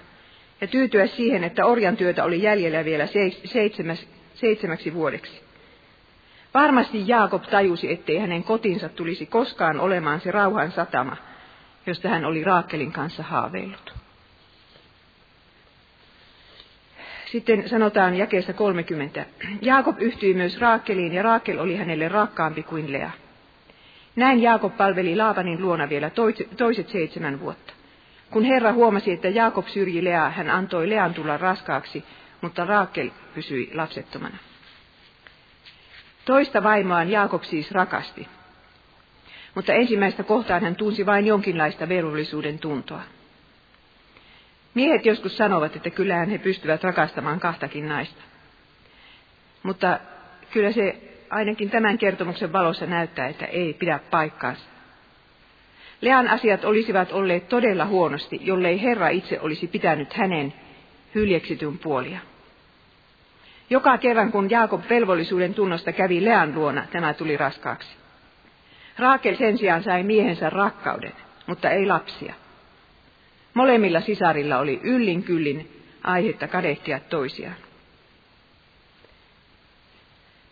ja 0.60 0.66
tyytyä 0.66 1.06
siihen, 1.06 1.44
että 1.44 1.66
orjan 1.66 1.96
työtä 1.96 2.24
oli 2.24 2.42
jäljellä 2.42 2.84
vielä 2.84 3.06
seitsemäksi 4.34 4.94
vuodeksi. 4.94 5.45
Varmasti 6.56 7.08
Jaakob 7.08 7.42
tajusi, 7.42 7.92
ettei 7.92 8.18
hänen 8.18 8.44
kotinsa 8.44 8.88
tulisi 8.88 9.26
koskaan 9.26 9.80
olemaan 9.80 10.20
se 10.20 10.30
rauhan 10.30 10.72
satama, 10.72 11.16
josta 11.86 12.08
hän 12.08 12.24
oli 12.24 12.44
Raakelin 12.44 12.92
kanssa 12.92 13.22
haaveillut. 13.22 13.94
Sitten 17.32 17.68
sanotaan 17.68 18.14
jakeessa 18.14 18.52
30. 18.52 19.26
Jaakob 19.62 19.96
yhtyi 20.00 20.34
myös 20.34 20.60
Raakeliin 20.60 21.12
ja 21.12 21.22
Raakel 21.22 21.58
oli 21.58 21.76
hänelle 21.76 22.08
rakkaampi 22.08 22.62
kuin 22.62 22.92
Lea. 22.92 23.10
Näin 24.16 24.42
Jaakob 24.42 24.76
palveli 24.76 25.16
Laavanin 25.16 25.62
luona 25.62 25.88
vielä 25.88 26.10
toiset 26.56 26.88
seitsemän 26.88 27.40
vuotta. 27.40 27.72
Kun 28.30 28.44
Herra 28.44 28.72
huomasi, 28.72 29.12
että 29.12 29.28
Jaakob 29.28 29.66
syrji 29.66 30.04
Leaa, 30.04 30.30
hän 30.30 30.50
antoi 30.50 30.88
Lean 30.88 31.14
tulla 31.14 31.36
raskaaksi, 31.36 32.04
mutta 32.40 32.64
Raakel 32.64 33.10
pysyi 33.34 33.70
lapsettomana. 33.74 34.36
Toista 36.26 36.62
vaimoaan 36.62 37.10
Jaakob 37.10 37.42
siis 37.42 37.72
rakasti, 37.72 38.28
mutta 39.54 39.72
ensimmäistä 39.72 40.22
kohtaan 40.22 40.62
hän 40.62 40.76
tunsi 40.76 41.06
vain 41.06 41.26
jonkinlaista 41.26 41.88
velvollisuuden 41.88 42.58
tuntoa. 42.58 43.00
Miehet 44.74 45.06
joskus 45.06 45.36
sanovat, 45.36 45.76
että 45.76 45.90
kyllähän 45.90 46.28
he 46.28 46.38
pystyvät 46.38 46.84
rakastamaan 46.84 47.40
kahtakin 47.40 47.88
naista. 47.88 48.22
Mutta 49.62 49.98
kyllä 50.52 50.72
se 50.72 50.96
ainakin 51.30 51.70
tämän 51.70 51.98
kertomuksen 51.98 52.52
valossa 52.52 52.86
näyttää, 52.86 53.28
että 53.28 53.44
ei 53.44 53.72
pidä 53.74 54.00
paikkaansa. 54.10 54.64
Lean 56.00 56.28
asiat 56.28 56.64
olisivat 56.64 57.12
olleet 57.12 57.48
todella 57.48 57.86
huonosti, 57.86 58.40
jollei 58.42 58.82
Herra 58.82 59.08
itse 59.08 59.40
olisi 59.40 59.66
pitänyt 59.66 60.14
hänen 60.14 60.54
hyljeksityn 61.14 61.78
puolia. 61.78 62.20
Joka 63.70 63.98
kerran, 63.98 64.32
kun 64.32 64.50
Jaakob 64.50 64.82
velvollisuuden 64.90 65.54
tunnosta 65.54 65.92
kävi 65.92 66.24
Lean 66.24 66.54
luona, 66.54 66.86
tämä 66.92 67.14
tuli 67.14 67.36
raskaaksi. 67.36 67.96
Raakel 68.98 69.36
sen 69.36 69.58
sijaan 69.58 69.82
sai 69.82 70.02
miehensä 70.02 70.50
rakkauden, 70.50 71.12
mutta 71.46 71.70
ei 71.70 71.86
lapsia. 71.86 72.34
Molemmilla 73.54 74.00
sisarilla 74.00 74.58
oli 74.58 74.80
yllin 74.82 75.22
kyllin 75.22 75.82
aihetta 76.04 76.48
kadehtia 76.48 77.00
toisiaan. 77.00 77.56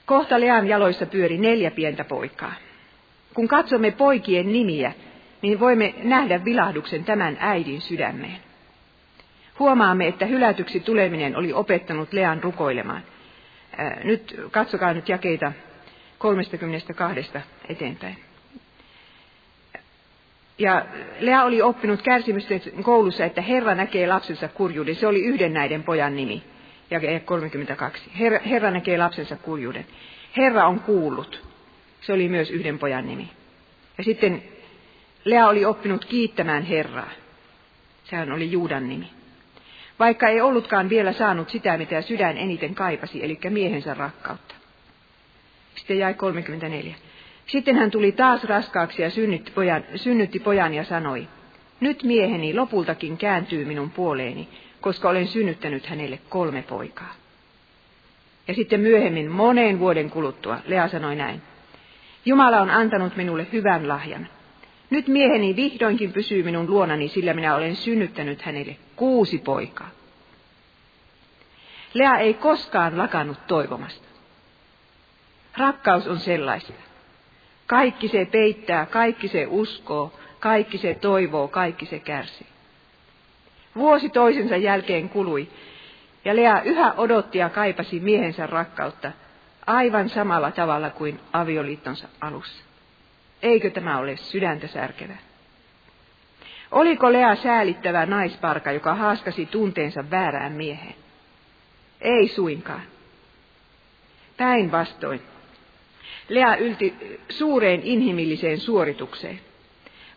Kohta 0.07 0.41
Lean 0.41 0.67
jaloissa 0.67 1.07
pyöri 1.07 1.39
neljä 1.39 1.71
pientä 1.71 2.05
poikaa. 2.05 2.55
Kun 3.35 3.49
katsomme 3.49 3.91
poikien 3.91 4.53
nimiä, 4.53 4.93
niin 5.43 5.61
voimme 5.61 5.95
nähdä 6.03 6.45
vilahduksen 6.45 7.05
tämän 7.05 7.37
äidin 7.41 7.81
sydämeen. 7.81 8.54
Huomaamme, 9.59 10.09
että 10.09 10.27
hylätyksi 10.27 10.81
tuleminen 10.81 11.37
oli 11.37 11.53
opettanut 11.53 12.13
Lean 12.13 12.43
rukoilemaan. 12.43 13.03
Nyt 14.05 14.41
katsokaa 14.51 14.93
nyt 14.95 15.09
jakeita 15.09 15.53
32 16.19 17.39
eteenpäin. 17.69 18.17
Ja 20.59 20.87
Lea 21.21 21.43
oli 21.43 21.63
oppinut 21.63 22.03
kärsimysten 22.03 22.61
koulussa, 22.83 23.25
että 23.25 23.41
Herra 23.43 23.75
näkee 23.75 24.07
lapsensa 24.07 24.49
kurjuuden. 24.49 24.95
Se 24.95 25.07
oli 25.07 25.25
yhden 25.25 25.53
näiden 25.53 25.83
pojan 25.83 26.17
nimi. 26.17 26.43
Ja 26.91 27.01
32. 27.25 28.11
Herra, 28.19 28.39
Herra 28.47 28.71
näkee 28.71 28.99
lapsensa 28.99 29.37
kurjuuden. 29.37 29.87
Herra 30.37 30.67
on 30.67 30.81
kuullut. 30.81 31.49
Se 32.01 32.13
oli 32.13 32.29
myös 32.29 32.51
yhden 32.51 32.79
pojan 32.79 33.07
nimi. 33.07 33.31
Ja 33.99 34.05
sitten 34.05 34.43
Lea 35.25 35.49
oli 35.49 35.65
oppinut 35.65 36.05
kiittämään 36.05 36.63
Herraa. 36.63 37.11
Sehän 38.05 38.33
oli 38.33 38.53
Juudan 38.53 38.89
nimi. 38.89 39.11
Vaikka 39.99 40.29
ei 40.29 40.41
ollutkaan 40.41 40.89
vielä 40.89 41.13
saanut 41.13 41.51
sitä, 41.51 41.77
mitä 41.77 42.03
sydän 42.03 42.39
eniten 42.39 42.75
kaipasi, 42.75 43.25
eli 43.25 43.39
miehensä 43.51 43.95
rakkautta. 43.95 44.55
Sitten 45.75 45.99
jäi 45.99 46.15
34. 46.15 46.95
Sitten 47.47 47.77
hän 47.77 47.91
tuli 47.91 48.13
taas 48.13 48.45
raskaaksi 48.45 49.03
ja 49.03 49.11
synnytti 49.11 49.51
pojan, 49.51 49.85
synnytti 49.97 50.41
pojan 50.41 50.75
ja 50.75 50.85
sanoi, 50.85 51.29
nyt 51.81 52.03
mieheni 52.03 52.55
lopultakin 52.55 53.17
kääntyy 53.17 53.65
minun 53.65 53.91
puoleeni, 53.91 54.49
koska 54.81 55.09
olen 55.09 55.27
synnyttänyt 55.27 55.87
hänelle 55.87 56.19
kolme 56.29 56.63
poikaa. 56.63 57.15
Ja 58.49 58.55
sitten 58.55 58.81
myöhemmin, 58.81 59.31
moneen 59.31 59.79
vuoden 59.79 60.11
kuluttua, 60.11 60.59
Lea 60.67 60.89
sanoi 60.89 61.17
näin. 61.17 61.43
Jumala 62.25 62.61
on 62.61 62.71
antanut 62.71 63.17
minulle 63.17 63.47
hyvän 63.53 63.89
lahjan. 63.89 64.29
Nyt 64.91 65.09
mieheni 65.09 65.57
vihdoinkin 65.57 66.13
pysyy 66.13 66.43
minun 66.43 66.71
luonani, 66.71 67.09
sillä 67.09 67.35
minä 67.35 67.55
olen 67.57 67.77
synnyttänyt 67.77 68.43
hänelle 68.43 68.77
kuusi 68.97 69.39
poikaa. 69.39 69.91
Lea 71.95 72.19
ei 72.19 72.35
koskaan 72.35 72.99
lakannut 72.99 73.47
toivomasta. 73.47 74.09
Rakkaus 75.57 76.07
on 76.07 76.19
sellaista. 76.19 76.73
Kaikki 77.67 78.09
se 78.09 78.25
peittää, 78.25 78.87
kaikki 78.87 79.29
se 79.29 79.47
uskoo, 79.51 80.13
kaikki 80.41 80.79
se 80.79 80.95
toivoo, 80.95 81.49
kaikki 81.49 81.87
se 81.87 81.99
kärsii. 81.99 82.47
Vuosi 83.75 84.09
toisensa 84.09 84.57
jälkeen 84.57 85.09
kului, 85.09 85.49
ja 86.25 86.37
Lea 86.37 86.63
yhä 86.63 86.93
odotti 86.93 87.39
ja 87.39 87.49
kaipasi 87.49 88.01
miehensä 88.01 88.47
rakkautta 88.47 89.13
aivan 89.67 90.09
samalla 90.09 90.51
tavalla 90.51 90.91
kuin 90.91 91.21
avioliittonsa 91.33 92.09
alussa. 92.21 92.65
Eikö 93.43 93.71
tämä 93.71 93.99
ole 93.99 94.17
sydäntä 94.17 94.67
särkevää? 94.67 95.19
Oliko 96.75 97.13
Lea 97.13 97.37
säälittävä 97.37 98.07
naisparka, 98.07 98.73
joka 98.73 98.95
haaskasi 98.95 99.47
tunteensa 99.47 100.11
väärään 100.11 100.53
mieheen? 100.53 100.95
Ei 102.01 102.29
suinkaan. 102.29 102.83
Päinvastoin. 104.37 105.23
Lea 106.29 106.57
ylti 106.57 106.95
suureen 107.29 107.81
inhimilliseen 107.83 108.61
suoritukseen. 108.61 109.41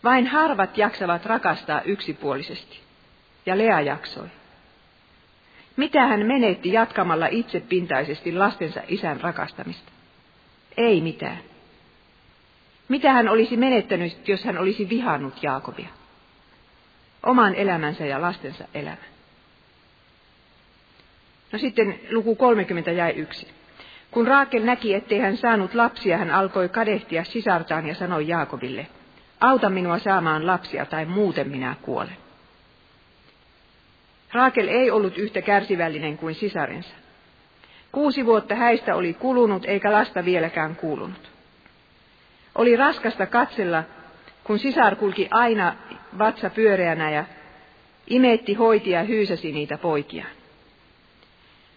Vain 0.04 0.28
harvat 0.28 0.78
jaksavat 0.78 1.26
rakastaa 1.26 1.82
yksipuolisesti. 1.82 2.80
Ja 3.46 3.58
Lea 3.58 3.82
jaksoi. 3.82 4.28
Mitä 5.76 6.08
hän 6.08 6.26
menetti 6.26 6.74
jatkamalla 6.74 7.28
itsepintaisesti 7.28 8.34
lastensa 8.34 8.82
isän 8.88 9.22
rakastamista? 9.22 9.91
Ei 10.78 11.02
mitään. 11.02 11.39
Mitä 12.88 13.13
hän 13.13 13.30
olisi 13.30 13.58
menettänyt, 13.58 14.28
jos 14.28 14.43
hän 14.43 14.58
olisi 14.58 14.89
vihannut 14.89 15.43
Jaakobia? 15.43 15.89
Oman 17.23 17.56
elämänsä 17.56 18.06
ja 18.06 18.21
lastensa 18.21 18.67
elämän. 18.73 19.17
No 21.51 21.60
sitten 21.60 21.99
luku 22.12 22.36
30 22.36 22.91
jäi 22.91 23.12
yksi. 23.12 23.47
Kun 24.12 24.27
Raakel 24.27 24.63
näki, 24.63 24.93
ettei 24.93 25.19
hän 25.19 25.38
saanut 25.38 25.73
lapsia, 25.73 26.17
hän 26.17 26.32
alkoi 26.32 26.69
kadehtia 26.69 27.23
sisartaan 27.23 27.88
ja 27.88 27.95
sanoi 27.95 28.27
Jaakobille, 28.27 28.88
auta 29.39 29.69
minua 29.69 29.99
saamaan 29.99 30.47
lapsia 30.47 30.86
tai 30.86 31.06
muuten 31.06 31.49
minä 31.49 31.75
kuolen. 31.82 32.17
Raakel 34.34 34.67
ei 34.67 34.91
ollut 34.91 35.17
yhtä 35.17 35.41
kärsivällinen 35.41 36.17
kuin 36.17 36.36
sisarensa. 36.36 36.93
Kuusi 37.91 38.25
vuotta 38.25 38.56
häistä 38.56 38.95
oli 38.95 39.13
kulunut 39.13 39.65
eikä 39.65 39.91
lasta 39.91 40.25
vieläkään 40.25 40.75
kuulunut. 40.75 41.32
Oli 42.56 42.75
raskasta 42.75 43.25
katsella, 43.25 43.84
kun 44.43 44.60
sisar 44.60 44.95
kulki 44.95 45.27
aina 45.32 45.75
vatsa 46.17 46.49
pyöreänä 46.49 47.12
ja 47.12 47.25
imetti, 48.08 48.53
hoiti 48.53 48.89
ja 48.89 49.03
hyysäsi 49.03 49.51
niitä 49.51 49.77
poikia. 49.77 50.25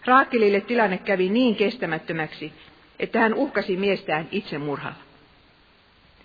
Raakelille 0.05 0.61
tilanne 0.61 0.97
kävi 0.97 1.29
niin 1.29 1.55
kestämättömäksi, 1.55 2.53
että 2.99 3.19
hän 3.19 3.33
uhkasi 3.33 3.77
miestään 3.77 4.27
itsemurhalla. 4.31 4.97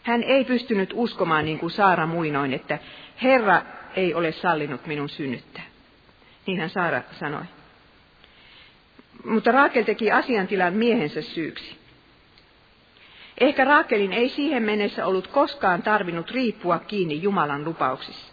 Hän 0.02 0.22
ei 0.22 0.44
pystynyt 0.44 0.90
uskomaan 0.94 1.44
niin 1.44 1.58
kuin 1.58 1.70
Saara 1.70 2.06
muinoin, 2.06 2.52
että 2.52 2.78
Herra 3.22 3.62
ei 3.96 4.14
ole 4.14 4.32
sallinut 4.32 4.86
minun 4.86 5.08
synnyttää. 5.08 5.62
Niin 6.46 6.60
hän 6.60 6.70
Saara 6.70 7.02
sanoi. 7.12 7.44
Mutta 9.24 9.52
Raakel 9.52 9.82
teki 9.82 10.12
asiantilan 10.12 10.74
miehensä 10.74 11.22
syyksi. 11.22 11.85
Ehkä 13.40 13.64
Raakelin 13.64 14.12
ei 14.12 14.28
siihen 14.28 14.62
mennessä 14.62 15.06
ollut 15.06 15.26
koskaan 15.26 15.82
tarvinnut 15.82 16.30
riippua 16.30 16.78
kiinni 16.78 17.22
Jumalan 17.22 17.64
lupauksissa. 17.64 18.32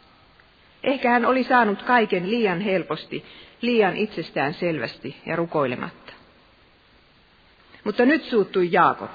Ehkä 0.83 1.09
hän 1.09 1.25
oli 1.25 1.43
saanut 1.43 1.83
kaiken 1.83 2.31
liian 2.31 2.61
helposti, 2.61 3.25
liian 3.61 3.97
itsestään 3.97 4.53
selvästi 4.53 5.15
ja 5.25 5.35
rukoilematta. 5.35 6.13
Mutta 7.83 8.05
nyt 8.05 8.23
suuttui 8.23 8.69
Jaakob. 8.71 9.11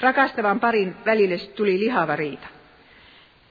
Rakastavan 0.00 0.60
parin 0.60 0.96
välille 1.04 1.38
tuli 1.38 1.80
lihava 1.80 2.16
riita. 2.16 2.46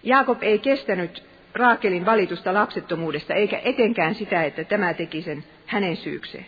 Jaakob 0.04 0.44
ei 0.44 0.60
kestänyt 0.60 1.24
Raakelin 1.54 2.06
valitusta 2.06 2.54
lapsettomuudesta, 2.54 3.34
eikä 3.34 3.62
etenkään 3.66 4.16
sitä, 4.16 4.44
että 4.44 4.64
tämä 4.64 4.94
teki 4.94 5.22
sen 5.22 5.44
hänen 5.66 5.98
syykseen. 5.98 6.46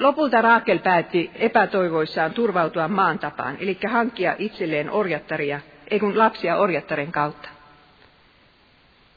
Lopulta 0.00 0.42
Raakel 0.42 0.78
päätti 0.78 1.30
epätoivoissaan 1.34 2.32
turvautua 2.32 2.88
maan 2.88 3.18
tapaan, 3.18 3.56
eli 3.60 3.78
hankkia 3.88 4.36
itselleen 4.38 4.90
orjattaria, 4.90 5.60
ei 5.90 6.00
kun 6.00 6.18
lapsia 6.18 6.56
orjattaren 6.56 7.12
kautta. 7.12 7.48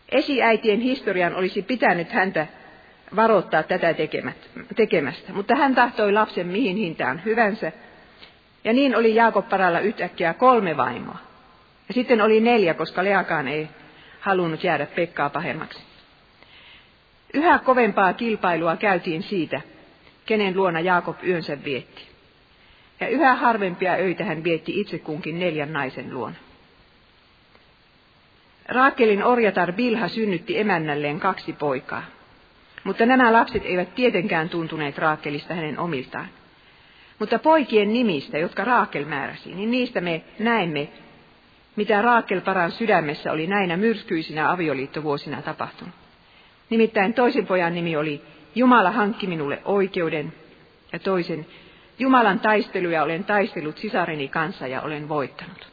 Esiäitien 0.10 0.80
historian 0.80 1.36
olisi 1.36 1.62
pitänyt 1.62 2.12
häntä 2.12 2.48
varoittaa 3.16 3.64
tätä 3.64 3.94
tekemästä, 4.76 5.34
mutta 5.34 5.56
hän 5.56 5.76
tahtoi 5.76 6.14
lapsen 6.14 6.48
mihin 6.48 6.78
hintaan 6.78 7.22
hyvänsä, 7.26 7.72
ja 8.64 8.74
niin 8.74 8.96
oli 8.96 9.16
Jaakob 9.16 9.50
paralla 9.50 9.80
yhtäkkiä 9.80 10.34
kolme 10.34 10.78
vaimoa. 10.78 11.18
Ja 11.88 11.94
sitten 11.94 12.22
oli 12.22 12.40
neljä, 12.40 12.74
koska 12.74 13.04
Leakaan 13.04 13.48
ei 13.48 13.70
halunnut 14.20 14.64
jäädä 14.64 14.86
Pekkaa 14.86 15.30
pahemmaksi. 15.30 15.84
Yhä 17.34 17.60
kovempaa 17.60 18.14
kilpailua 18.14 18.76
käytiin 18.76 19.24
siitä, 19.24 19.62
kenen 20.26 20.58
luona 20.58 20.80
Jaakob 20.80 21.24
yönsä 21.24 21.64
vietti. 21.64 22.08
Ja 23.00 23.08
yhä 23.08 23.36
harvempia 23.36 23.94
öitä 23.94 24.24
hän 24.24 24.44
vietti 24.44 24.80
itse 24.80 25.00
kunkin 25.00 25.40
neljän 25.40 25.74
naisen 25.74 26.14
luona. 26.14 26.36
Raakelin 28.66 29.24
orjatar 29.24 29.74
Bilha 29.74 30.08
synnytti 30.08 30.60
emännälleen 30.60 31.20
kaksi 31.20 31.54
poikaa. 31.54 32.04
Mutta 32.84 33.06
nämä 33.06 33.34
lapset 33.34 33.66
eivät 33.66 33.96
tietenkään 33.96 34.50
tuntuneet 34.50 34.98
Raakelista 34.98 35.54
hänen 35.54 35.80
omiltaan. 35.80 36.28
Mutta 37.20 37.40
poikien 37.40 37.94
nimistä, 37.94 38.38
jotka 38.38 38.66
Raakel 38.66 39.06
määräsi, 39.06 39.56
niin 39.56 39.72
niistä 39.72 40.02
me 40.02 40.24
näemme, 40.40 40.88
mitä 41.76 42.02
Raakel 42.02 42.42
paran 42.42 42.72
sydämessä 42.72 43.32
oli 43.32 43.48
näinä 43.48 43.78
myrskyisinä 43.78 44.52
avioliittovuosina 44.52 45.42
tapahtunut. 45.42 45.94
Nimittäin 46.70 47.14
toisen 47.14 47.48
pojan 47.48 47.74
nimi 47.74 47.96
oli 47.96 48.22
Jumala 48.56 48.92
hankki 48.92 49.28
minulle 49.28 49.62
oikeuden, 49.66 50.34
ja 50.94 51.00
toisen 51.00 51.46
Jumalan 52.00 52.40
taisteluja 52.40 53.04
olen 53.04 53.24
taistellut 53.24 53.78
sisareni 53.78 54.28
kanssa 54.28 54.68
ja 54.68 54.82
olen 54.82 55.10
voittanut. 55.10 55.68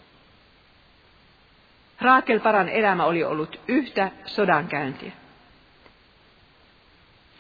Raakel 2.01 2.41
paran 2.41 2.69
elämä 2.69 3.05
oli 3.05 3.25
ollut 3.25 3.61
yhtä 3.69 4.11
sodankäyntiä. 4.25 5.13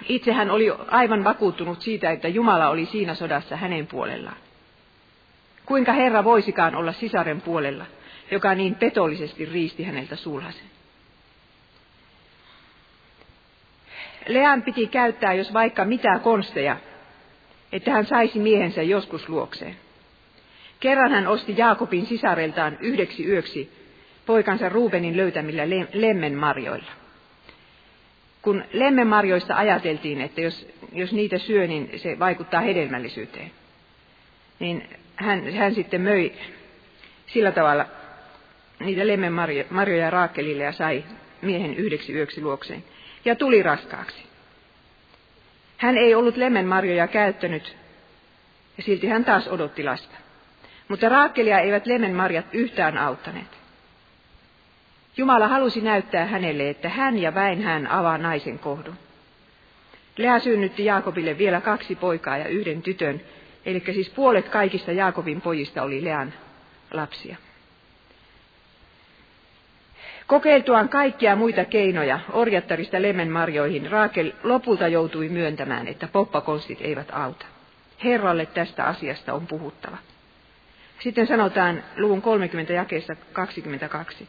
Itse 0.09 0.33
hän 0.33 0.51
oli 0.51 0.71
aivan 0.89 1.25
vakuuttunut 1.25 1.81
siitä, 1.81 2.11
että 2.11 2.29
Jumala 2.29 2.69
oli 2.69 2.87
siinä 2.87 3.15
sodassa 3.15 3.57
hänen 3.57 3.87
puolellaan. 3.87 4.37
Kuinka 5.67 5.93
Herra 5.93 6.25
voisikaan 6.25 6.75
olla 6.75 6.93
sisaren 6.93 7.41
puolella, 7.41 7.85
joka 8.31 8.55
niin 8.55 8.75
petollisesti 8.75 9.45
riisti 9.45 9.85
häneltä 9.85 10.17
sulhasen? 10.17 10.67
Lean 14.27 14.63
piti 14.63 14.87
käyttää 14.87 15.35
jos 15.35 15.53
vaikka 15.53 15.85
mitä 15.85 16.19
konsteja, 16.19 16.77
että 17.73 17.91
hän 17.91 18.07
saisi 18.07 18.39
miehensä 18.39 18.83
joskus 18.83 19.29
luokseen. 19.29 19.77
Kerran 20.81 21.11
hän 21.11 21.27
osti 21.27 21.55
Jaakobin 21.57 22.07
sisareltaan 22.07 22.79
yhdeksi 22.81 23.27
yöksi 23.27 23.73
poikansa 24.27 24.69
Ruubenin 24.69 25.17
löytämillä 25.17 25.63
lemmenmarjoilla. 25.93 26.93
Kun 28.43 28.65
lemmenmarjoista 28.73 29.57
ajateltiin, 29.57 30.21
että 30.21 30.41
jos, 30.41 30.69
jos 30.93 31.13
niitä 31.13 31.39
syö, 31.39 31.67
niin 31.67 31.91
se 31.97 32.19
vaikuttaa 32.19 32.61
hedelmällisyyteen, 32.61 33.51
niin 34.59 34.89
hän, 35.17 35.53
hän 35.53 35.75
sitten 35.75 36.01
möi 36.01 36.33
sillä 37.27 37.53
tavalla 37.53 37.87
niitä 38.81 39.07
lemmenmarjoja 39.07 40.11
Raakelille 40.11 40.65
ja 40.65 40.73
sai 40.73 41.05
miehen 41.43 41.75
yhdeksi 41.75 42.13
yöksi 42.13 42.43
luokseen 42.43 42.85
ja 43.25 43.37
tuli 43.37 43.63
raskaaksi. 43.63 44.27
Hän 45.77 45.99
ei 45.99 46.15
ollut 46.15 46.37
lemmenmarjoja 46.37 47.07
käyttänyt 47.07 47.77
ja 48.77 48.83
silti 48.83 49.07
hän 49.07 49.25
taas 49.25 49.49
odotti 49.49 49.85
lasta. 49.85 50.15
Mutta 50.89 51.09
Raakelia 51.09 51.59
eivät 51.59 51.87
lemmenmarjat 51.87 52.47
yhtään 52.53 52.99
auttaneet. 52.99 53.63
Jumala 55.17 55.49
halusi 55.49 55.81
näyttää 55.81 56.27
hänelle, 56.27 56.71
että 56.71 56.89
hän 56.89 57.19
ja 57.19 57.35
väin 57.35 57.63
hän 57.63 57.87
avaa 57.87 58.19
naisen 58.19 58.59
kohdun. 58.59 58.95
Lea 60.17 60.39
synnytti 60.39 60.85
Jaakobille 60.85 61.39
vielä 61.39 61.61
kaksi 61.61 61.95
poikaa 61.95 62.39
ja 62.39 62.49
yhden 62.49 62.83
tytön, 62.83 63.21
eli 63.67 63.83
siis 63.87 64.11
puolet 64.11 64.49
kaikista 64.49 64.93
Jaakobin 64.93 65.41
pojista 65.41 65.83
oli 65.83 66.05
Lean 66.05 66.33
lapsia. 66.91 67.37
Kokeiltuaan 70.33 70.89
kaikkia 70.89 71.37
muita 71.37 71.65
keinoja 71.65 72.21
orjattarista 72.33 73.03
lemmenmarjoihin, 73.03 73.91
Raakel 73.91 74.33
lopulta 74.43 74.89
joutui 74.89 75.29
myöntämään, 75.29 75.89
että 75.89 76.09
poppakonstit 76.09 76.79
eivät 76.81 77.09
auta. 77.13 77.47
Herralle 78.05 78.47
tästä 78.47 78.85
asiasta 78.85 79.35
on 79.35 79.47
puhuttava. 79.47 79.97
Sitten 80.99 81.27
sanotaan 81.27 81.83
luvun 81.97 82.23
30 82.23 82.73
jakeessa 82.73 83.17
22. 83.33 84.29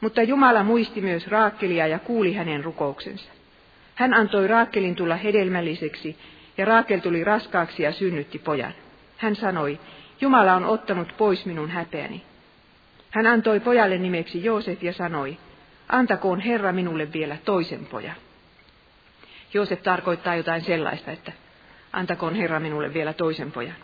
Mutta 0.00 0.22
Jumala 0.22 0.62
muisti 0.62 1.00
myös 1.00 1.28
Raakkelia 1.28 1.86
ja 1.86 1.98
kuuli 1.98 2.34
hänen 2.34 2.64
rukouksensa. 2.64 3.30
Hän 3.94 4.14
antoi 4.14 4.48
Raakkelin 4.48 4.96
tulla 4.96 5.16
hedelmälliseksi, 5.16 6.16
ja 6.58 6.64
Raakel 6.64 7.00
tuli 7.00 7.24
raskaaksi 7.24 7.82
ja 7.82 7.92
synnytti 7.92 8.38
pojan. 8.38 8.74
Hän 9.16 9.36
sanoi, 9.36 9.80
Jumala 10.20 10.54
on 10.54 10.64
ottanut 10.64 11.14
pois 11.16 11.46
minun 11.46 11.70
häpeäni. 11.70 12.27
Hän 13.10 13.26
antoi 13.26 13.60
pojalle 13.60 13.98
nimeksi 13.98 14.44
Joosef 14.44 14.82
ja 14.82 14.92
sanoi, 14.92 15.38
antakoon 15.88 16.40
Herra 16.40 16.72
minulle 16.72 17.12
vielä 17.12 17.36
toisen 17.44 17.86
pojan. 17.86 18.16
Joosef 19.54 19.82
tarkoittaa 19.82 20.36
jotain 20.36 20.60
sellaista, 20.60 21.10
että 21.10 21.32
antakoon 21.92 22.34
Herra 22.34 22.60
minulle 22.60 22.94
vielä 22.94 23.12
toisen 23.12 23.52
pojan. 23.52 23.76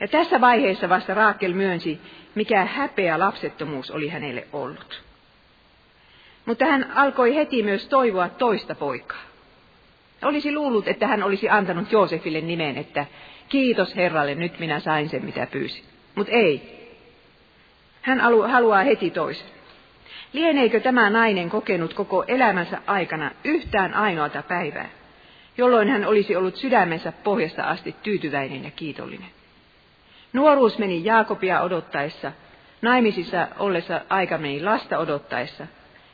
Ja 0.00 0.08
tässä 0.08 0.40
vaiheessa 0.40 0.88
vasta 0.88 1.14
Raakel 1.14 1.52
myönsi, 1.52 2.00
mikä 2.34 2.64
häpeä 2.64 3.18
lapsettomuus 3.18 3.90
oli 3.90 4.08
hänelle 4.08 4.46
ollut. 4.52 5.02
Mutta 6.46 6.66
hän 6.66 6.90
alkoi 6.94 7.34
heti 7.34 7.62
myös 7.62 7.88
toivoa 7.88 8.28
toista 8.28 8.74
poikaa. 8.74 9.22
Olisi 10.22 10.54
luullut, 10.54 10.88
että 10.88 11.06
hän 11.06 11.22
olisi 11.22 11.48
antanut 11.48 11.92
Joosefille 11.92 12.40
nimen, 12.40 12.76
että 12.76 13.06
kiitos 13.48 13.96
Herralle, 13.96 14.34
nyt 14.34 14.58
minä 14.58 14.80
sain 14.80 15.08
sen 15.08 15.24
mitä 15.24 15.46
pyysin. 15.46 15.84
Mutta 16.14 16.32
ei. 16.32 16.85
Hän 18.06 18.20
haluaa 18.20 18.82
heti 18.82 19.10
toisen. 19.10 19.46
Lieneekö 20.32 20.80
tämä 20.80 21.10
nainen 21.10 21.50
kokenut 21.50 21.94
koko 21.94 22.24
elämänsä 22.28 22.82
aikana 22.86 23.30
yhtään 23.44 23.94
ainoata 23.94 24.42
päivää, 24.42 24.88
jolloin 25.58 25.88
hän 25.88 26.04
olisi 26.04 26.36
ollut 26.36 26.56
sydämensä 26.56 27.12
pohjasta 27.12 27.62
asti 27.62 27.96
tyytyväinen 28.02 28.64
ja 28.64 28.70
kiitollinen? 28.70 29.28
Nuoruus 30.32 30.78
meni 30.78 31.04
Jaakobia 31.04 31.60
odottaessa, 31.60 32.32
naimisissa 32.82 33.48
ollessa 33.58 34.00
aika 34.08 34.38
meni 34.38 34.62
lasta 34.62 34.98
odottaessa, 34.98 35.66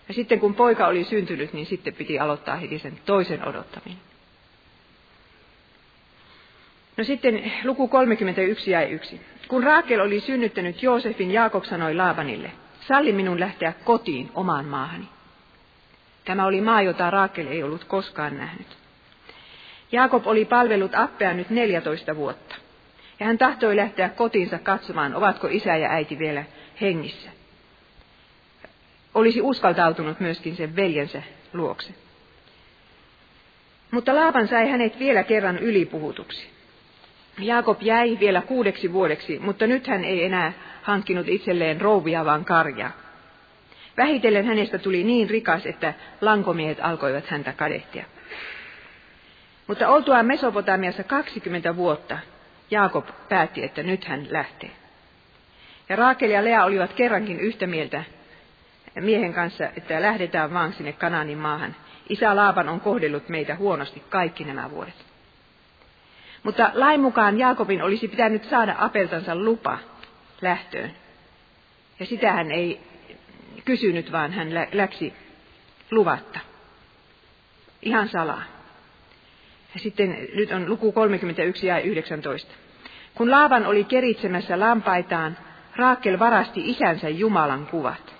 ja 0.08 0.14
sitten 0.14 0.40
kun 0.40 0.54
poika 0.54 0.86
oli 0.86 1.04
syntynyt, 1.04 1.52
niin 1.52 1.66
sitten 1.66 1.94
piti 1.94 2.18
aloittaa 2.18 2.56
heti 2.56 2.78
sen 2.78 2.98
toisen 3.06 3.48
odottaminen. 3.48 3.98
No 6.96 7.04
sitten 7.04 7.52
luku 7.64 7.88
31 7.88 8.70
ja 8.70 8.86
1. 8.86 9.20
Kun 9.48 9.62
Raakel 9.62 10.00
oli 10.00 10.20
synnyttänyt 10.20 10.82
Joosefin, 10.82 11.30
Jaakob 11.30 11.64
sanoi 11.64 11.94
Laabanille, 11.94 12.52
salli 12.80 13.12
minun 13.12 13.40
lähteä 13.40 13.72
kotiin 13.84 14.30
omaan 14.34 14.64
maahani. 14.64 15.08
Tämä 16.24 16.46
oli 16.46 16.60
maa, 16.60 16.82
jota 16.82 17.10
Raakel 17.10 17.46
ei 17.46 17.62
ollut 17.62 17.84
koskaan 17.84 18.36
nähnyt. 18.36 18.66
Jaakob 19.92 20.26
oli 20.26 20.44
palvellut 20.44 20.94
Appea 20.94 21.34
nyt 21.34 21.50
14 21.50 22.16
vuotta. 22.16 22.54
Ja 23.20 23.26
hän 23.26 23.38
tahtoi 23.38 23.76
lähteä 23.76 24.08
kotiinsa 24.08 24.58
katsomaan, 24.58 25.14
ovatko 25.14 25.48
isä 25.50 25.76
ja 25.76 25.90
äiti 25.90 26.18
vielä 26.18 26.44
hengissä. 26.80 27.30
Olisi 29.14 29.40
uskaltautunut 29.40 30.20
myöskin 30.20 30.56
sen 30.56 30.76
veljensä 30.76 31.22
luokse. 31.52 31.94
Mutta 33.90 34.14
Laaban 34.14 34.48
sai 34.48 34.70
hänet 34.70 34.98
vielä 34.98 35.22
kerran 35.22 35.58
ylipuhutuksi. 35.58 36.51
Jaakob 37.38 37.82
jäi 37.82 38.18
vielä 38.20 38.42
kuudeksi 38.42 38.92
vuodeksi, 38.92 39.38
mutta 39.38 39.66
nyt 39.66 39.86
hän 39.86 40.04
ei 40.04 40.24
enää 40.24 40.52
hankkinut 40.82 41.28
itselleen 41.28 41.80
rouvia, 41.80 42.24
vaan 42.24 42.44
karjaa. 42.44 42.90
Vähitellen 43.96 44.44
hänestä 44.44 44.78
tuli 44.78 45.04
niin 45.04 45.30
rikas, 45.30 45.66
että 45.66 45.94
lankomiehet 46.20 46.78
alkoivat 46.80 47.26
häntä 47.26 47.52
kadehtia. 47.52 48.04
Mutta 49.66 49.88
oltuaan 49.88 50.26
Mesopotamiassa 50.26 51.04
20 51.04 51.76
vuotta, 51.76 52.18
Jaakob 52.70 53.06
päätti, 53.28 53.64
että 53.64 53.82
nyt 53.82 54.04
hän 54.04 54.26
lähtee. 54.30 54.70
Ja 55.88 55.96
Raakel 55.96 56.30
ja 56.30 56.44
Lea 56.44 56.64
olivat 56.64 56.92
kerrankin 56.92 57.40
yhtä 57.40 57.66
mieltä 57.66 58.04
miehen 59.00 59.34
kanssa, 59.34 59.64
että 59.76 60.02
lähdetään 60.02 60.54
vaan 60.54 60.72
sinne 60.72 60.92
Kananin 60.92 61.38
maahan. 61.38 61.76
Isä 62.08 62.36
Laaban 62.36 62.68
on 62.68 62.80
kohdellut 62.80 63.28
meitä 63.28 63.56
huonosti 63.56 64.02
kaikki 64.08 64.44
nämä 64.44 64.70
vuodet. 64.70 65.11
Mutta 66.42 66.70
lain 66.74 67.00
mukaan 67.00 67.38
Jaakobin 67.38 67.82
olisi 67.82 68.08
pitänyt 68.08 68.44
saada 68.44 68.74
apeltansa 68.78 69.36
lupa 69.36 69.78
lähtöön. 70.40 70.90
Ja 72.00 72.06
sitä 72.06 72.32
hän 72.32 72.50
ei 72.50 72.80
kysynyt, 73.64 74.12
vaan 74.12 74.32
hän 74.32 74.54
läksi 74.72 75.14
luvatta. 75.90 76.38
Ihan 77.82 78.08
salaa. 78.08 78.42
Ja 79.74 79.80
sitten 79.80 80.28
nyt 80.34 80.52
on 80.52 80.68
luku 80.68 80.92
31 80.92 81.66
ja 81.66 81.80
19. 81.80 82.54
Kun 83.14 83.30
Laavan 83.30 83.66
oli 83.66 83.84
keritsemässä 83.84 84.60
lampaitaan, 84.60 85.36
Raakel 85.76 86.18
varasti 86.18 86.70
isänsä 86.70 87.08
Jumalan 87.08 87.66
kuvat. 87.66 88.14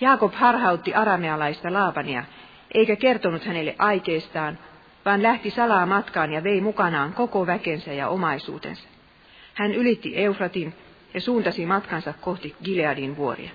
Jaakob 0.00 0.34
harhautti 0.34 0.94
aramealaista 0.94 1.72
Laabania, 1.72 2.24
eikä 2.74 2.96
kertonut 2.96 3.44
hänelle 3.44 3.74
aikeistaan, 3.78 4.58
vaan 5.04 5.22
lähti 5.22 5.50
salaa 5.50 5.86
matkaan 5.86 6.32
ja 6.32 6.44
vei 6.44 6.60
mukanaan 6.60 7.12
koko 7.12 7.46
väkensä 7.46 7.92
ja 7.92 8.08
omaisuutensa. 8.08 8.88
Hän 9.54 9.74
ylitti 9.74 10.18
Eufratin 10.18 10.74
ja 11.14 11.20
suuntasi 11.20 11.66
matkansa 11.66 12.14
kohti 12.20 12.56
Gileadin 12.64 13.16
vuoria. 13.16 13.50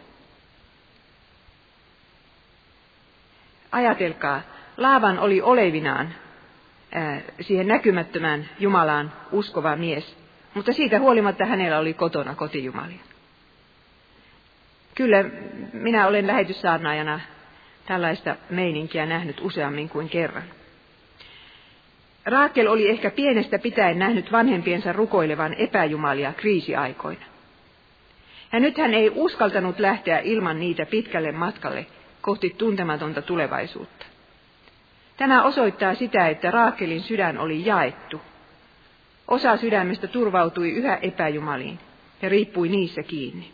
Ajatelkaa, 3.71 4.41
Laavan 4.77 5.19
oli 5.19 5.41
olevinaan 5.41 6.13
siihen 7.41 7.67
näkymättömään 7.67 8.49
Jumalaan 8.59 9.13
uskova 9.31 9.75
mies, 9.75 10.17
mutta 10.53 10.73
siitä 10.73 10.99
huolimatta 10.99 11.45
hänellä 11.45 11.79
oli 11.79 11.93
kotona 11.93 12.35
kotijumalia. 12.35 12.99
Kyllä 14.95 15.23
minä 15.73 16.07
olen 16.07 16.27
lähetyssaarnaajana 16.27 17.19
tällaista 17.85 18.35
meininkiä 18.49 19.05
nähnyt 19.05 19.41
useammin 19.41 19.89
kuin 19.89 20.09
kerran. 20.09 20.58
Raakel 22.25 22.67
oli 22.67 22.89
ehkä 22.89 23.11
pienestä 23.11 23.59
pitäen 23.59 23.99
nähnyt 23.99 24.31
vanhempiensa 24.31 24.93
rukoilevan 24.93 25.53
epäjumalia 25.53 26.33
kriisiaikoina. 26.33 27.25
Ja 28.53 28.59
nyt 28.59 28.77
hän 28.77 28.93
ei 28.93 29.11
uskaltanut 29.15 29.79
lähteä 29.79 30.19
ilman 30.19 30.59
niitä 30.59 30.85
pitkälle 30.85 31.31
matkalle 31.31 31.85
kohti 32.21 32.55
tuntematonta 32.57 33.21
tulevaisuutta. 33.21 34.05
Tämä 35.17 35.43
osoittaa 35.43 35.95
sitä, 35.95 36.27
että 36.27 36.51
Raakelin 36.51 37.01
sydän 37.01 37.37
oli 37.37 37.65
jaettu. 37.65 38.21
Osa 39.27 39.57
sydämestä 39.57 40.07
turvautui 40.07 40.69
yhä 40.69 40.95
epäjumaliin 40.95 41.79
ja 42.21 42.29
riippui 42.29 42.69
niissä 42.69 43.03
kiinni. 43.03 43.51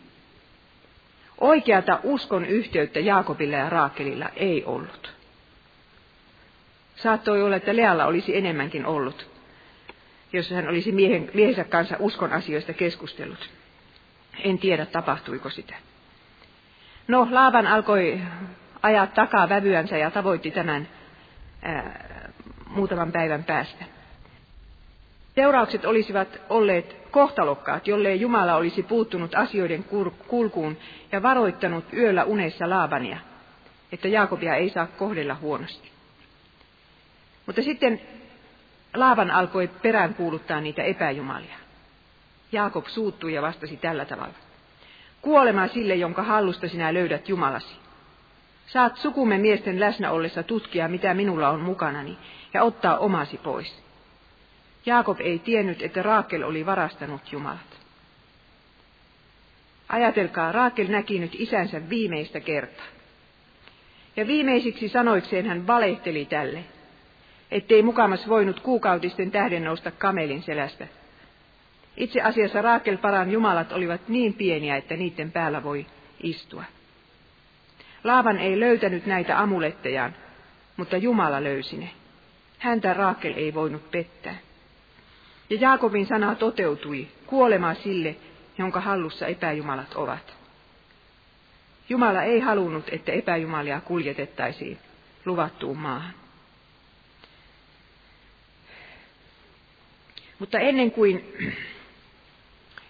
Oikeata 1.40 2.00
uskon 2.02 2.44
yhteyttä 2.44 3.00
Jaakobilla 3.00 3.56
ja 3.56 3.70
Raakelilla 3.70 4.28
ei 4.36 4.64
ollut. 4.64 5.15
Saattoi 6.96 7.42
olla, 7.42 7.56
että 7.56 7.76
Lealla 7.76 8.06
olisi 8.06 8.36
enemmänkin 8.36 8.86
ollut, 8.86 9.30
jos 10.32 10.50
hän 10.50 10.68
olisi 10.68 10.92
miehen, 10.92 11.30
miehensä 11.34 11.64
kanssa 11.64 11.96
uskon 11.98 12.32
asioista 12.32 12.72
keskustellut. 12.72 13.50
En 14.44 14.58
tiedä, 14.58 14.86
tapahtuiko 14.86 15.50
sitä. 15.50 15.74
No, 17.08 17.28
Laavan 17.30 17.66
alkoi 17.66 18.20
ajaa 18.82 19.06
takaa 19.06 19.48
vävyänsä 19.48 19.98
ja 19.98 20.10
tavoitti 20.10 20.50
tämän 20.50 20.88
ää, 21.62 22.30
muutaman 22.66 23.12
päivän 23.12 23.44
päästä. 23.44 23.84
Seuraukset 25.34 25.84
olisivat 25.84 26.28
olleet 26.48 26.96
kohtalokkaat, 27.10 27.86
jollei 27.86 28.20
Jumala 28.20 28.56
olisi 28.56 28.82
puuttunut 28.82 29.34
asioiden 29.34 29.84
kulkuun 30.28 30.76
ja 31.12 31.22
varoittanut 31.22 31.84
yöllä 31.92 32.24
unessa 32.24 32.70
Laabania, 32.70 33.18
että 33.92 34.08
Jaakobia 34.08 34.54
ei 34.54 34.70
saa 34.70 34.86
kohdella 34.86 35.34
huonosti. 35.34 35.95
Mutta 37.46 37.62
sitten 37.62 38.00
Laavan 38.94 39.30
alkoi 39.30 39.68
peräänkuuluttaa 39.68 40.60
niitä 40.60 40.82
epäjumalia. 40.82 41.56
Jaakob 42.52 42.86
suuttui 42.86 43.34
ja 43.34 43.42
vastasi 43.42 43.76
tällä 43.76 44.04
tavalla. 44.04 44.34
Kuolema 45.22 45.68
sille, 45.68 45.94
jonka 45.94 46.22
hallusta 46.22 46.68
sinä 46.68 46.94
löydät 46.94 47.28
Jumalasi. 47.28 47.76
Saat 48.66 48.96
sukumme 48.96 49.38
miesten 49.38 49.80
läsnä 49.80 50.10
ollessa 50.10 50.42
tutkia, 50.42 50.88
mitä 50.88 51.14
minulla 51.14 51.48
on 51.48 51.60
mukanani, 51.60 52.18
ja 52.54 52.62
ottaa 52.62 52.98
omasi 52.98 53.38
pois. 53.38 53.82
Jaakob 54.86 55.20
ei 55.20 55.38
tiennyt, 55.38 55.82
että 55.82 56.02
Raakel 56.02 56.42
oli 56.42 56.66
varastanut 56.66 57.32
Jumalat. 57.32 57.80
Ajatelkaa, 59.88 60.52
Raakel 60.52 60.86
näki 60.88 61.18
nyt 61.18 61.34
isänsä 61.34 61.88
viimeistä 61.88 62.40
kertaa. 62.40 62.86
Ja 64.16 64.26
viimeisiksi 64.26 64.88
sanoikseen 64.88 65.46
hän 65.46 65.66
valehteli 65.66 66.24
tälle, 66.24 66.64
ettei 67.50 67.82
mukamas 67.82 68.28
voinut 68.28 68.60
kuukautisten 68.60 69.30
tähden 69.30 69.64
nousta 69.64 69.90
kamelin 69.90 70.42
selästä. 70.42 70.86
Itse 71.96 72.20
asiassa 72.20 72.62
Raakel 72.62 72.96
paran 72.96 73.30
jumalat 73.30 73.72
olivat 73.72 74.08
niin 74.08 74.34
pieniä, 74.34 74.76
että 74.76 74.96
niiden 74.96 75.32
päällä 75.32 75.62
voi 75.62 75.86
istua. 76.22 76.64
Laavan 78.04 78.38
ei 78.38 78.60
löytänyt 78.60 79.06
näitä 79.06 79.40
amulettejaan, 79.40 80.14
mutta 80.76 80.96
Jumala 80.96 81.44
löysi 81.44 81.76
ne. 81.76 81.90
Häntä 82.58 82.94
Raakel 82.94 83.34
ei 83.36 83.54
voinut 83.54 83.90
pettää. 83.90 84.36
Ja 85.50 85.56
Jaakobin 85.60 86.06
sana 86.06 86.34
toteutui, 86.34 87.08
kuolema 87.26 87.74
sille, 87.74 88.16
jonka 88.58 88.80
hallussa 88.80 89.26
epäjumalat 89.26 89.94
ovat. 89.94 90.36
Jumala 91.88 92.22
ei 92.22 92.40
halunnut, 92.40 92.84
että 92.88 93.12
epäjumalia 93.12 93.80
kuljetettaisiin 93.80 94.78
luvattuun 95.24 95.78
maahan. 95.78 96.14
Mutta 100.38 100.58
ennen 100.58 100.90
kuin 100.90 101.34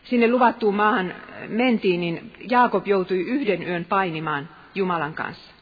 sinne 0.04 0.30
luvattuun 0.30 0.74
maahan 0.74 1.14
mentiin, 1.48 2.00
niin 2.00 2.32
Jaakob 2.50 2.86
joutui 2.86 3.20
yhden 3.20 3.62
yön 3.62 3.84
painimaan 3.84 4.48
Jumalan 4.74 5.14
kanssa. 5.14 5.52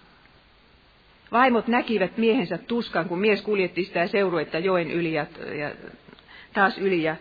Vaimot 1.33 1.68
näkivät 1.68 2.16
miehensä 2.16 2.59
tuskan, 2.59 3.09
kun 3.09 3.18
mies 3.18 3.42
kuljetti 3.42 3.85
sitä 3.85 4.07
seuruetta 4.07 4.59
joen 4.59 4.90
yli 4.90 5.12
ja, 5.12 5.27
ja 5.59 5.70
taas 6.53 6.79
yli 6.79 7.03
ja 7.03 7.16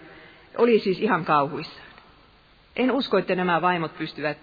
oli 0.57 0.79
siis 0.79 0.99
ihan 0.99 1.25
kauhuissaan. 1.25 1.87
En 2.75 2.91
usko, 2.91 3.17
että 3.17 3.35
nämä 3.35 3.61
vaimot 3.61 3.97
pystyvät 3.97 4.37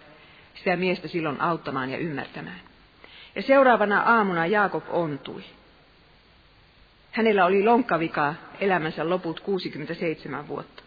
sitä 0.55 0.77
miestä 0.77 1.09
silloin 1.09 1.41
auttamaan 1.41 1.91
ja 1.91 1.99
ymmärtämään. 1.99 2.61
Ja 3.35 3.43
seuraavana 3.43 4.01
aamuna 4.01 4.47
Jaakob 4.47 4.85
ontui. 4.89 5.43
Hänellä 7.11 7.47
oli 7.47 7.65
lonkkavika 7.65 8.35
elämänsä 8.61 9.09
loput 9.09 9.41
67 9.41 10.49
vuotta. 10.49 10.83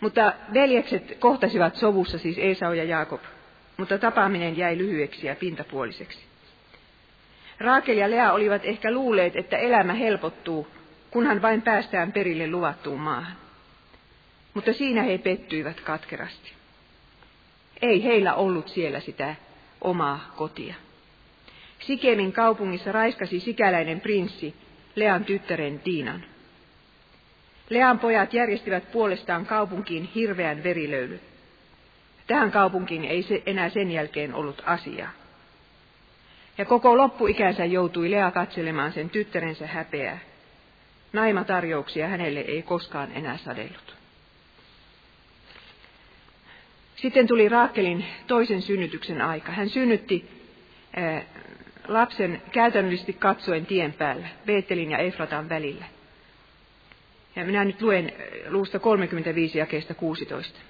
Mutta 0.00 0.32
veljekset 0.54 1.16
kohtasivat 1.18 1.76
sovussa, 1.76 2.18
siis 2.18 2.38
Esau 2.38 2.72
ja 2.72 2.84
Jaakob, 2.84 3.20
mutta 3.76 3.98
tapaaminen 3.98 4.56
jäi 4.56 4.78
lyhyeksi 4.78 5.26
ja 5.26 5.36
pintapuoliseksi. 5.36 6.24
Raakel 7.58 7.96
ja 7.96 8.10
Lea 8.10 8.32
olivat 8.32 8.64
ehkä 8.64 8.92
luuleet, 8.92 9.36
että 9.36 9.56
elämä 9.56 9.94
helpottuu, 9.94 10.68
kunhan 11.10 11.42
vain 11.42 11.62
päästään 11.62 12.12
perille 12.12 12.50
luvattuun 12.50 13.00
maahan. 13.00 13.36
Mutta 14.54 14.72
siinä 14.72 15.02
he 15.02 15.18
pettyivät 15.18 15.80
katkerasti. 15.80 16.52
Ei 17.82 18.04
heillä 18.04 18.34
ollut 18.34 18.68
siellä 18.68 19.00
sitä 19.00 19.34
omaa 19.80 20.32
kotia. 20.36 20.74
Sikemin 21.86 22.32
kaupungissa 22.32 22.92
raiskasi 22.92 23.40
sikäläinen 23.40 24.00
prinssi 24.00 24.54
Lean 24.94 25.24
tyttären 25.24 25.80
Tiinan. 25.80 26.24
Lean 27.70 27.98
pojat 27.98 28.34
järjestivät 28.34 28.92
puolestaan 28.92 29.46
kaupunkiin 29.46 30.04
hirveän 30.14 30.62
verilöylyn. 30.64 31.20
Tähän 32.26 32.50
kaupunkiin 32.50 33.04
ei 33.04 33.22
se 33.22 33.42
enää 33.46 33.68
sen 33.68 33.90
jälkeen 33.90 34.34
ollut 34.34 34.62
asiaa. 34.66 35.10
Ja 36.58 36.64
koko 36.64 36.96
loppuikänsä 36.96 37.64
joutui 37.64 38.10
Lea 38.10 38.30
katselemaan 38.30 38.92
sen 38.92 39.10
tyttärensä 39.10 39.66
häpeää. 39.66 40.18
Naimatarjouksia 41.12 42.08
hänelle 42.08 42.40
ei 42.40 42.62
koskaan 42.62 43.12
enää 43.12 43.36
sadellut. 43.36 43.96
Sitten 46.96 47.26
tuli 47.26 47.48
Raakelin 47.48 48.04
toisen 48.26 48.62
synnytyksen 48.62 49.22
aika. 49.22 49.52
Hän 49.52 49.68
synnytti 49.68 50.36
lapsen 51.88 52.42
käytännöllisesti 52.52 53.12
katsoen 53.12 53.66
tien 53.66 53.92
päällä, 53.92 54.28
Beetelin 54.46 54.90
ja 54.90 54.98
Efratan 54.98 55.48
välillä. 55.48 55.84
Ja 57.36 57.44
minä 57.44 57.64
nyt 57.64 57.82
luen 57.82 58.12
luusta 58.48 58.78
35 58.78 59.58
jakeesta 59.58 59.94
16. 59.94 60.60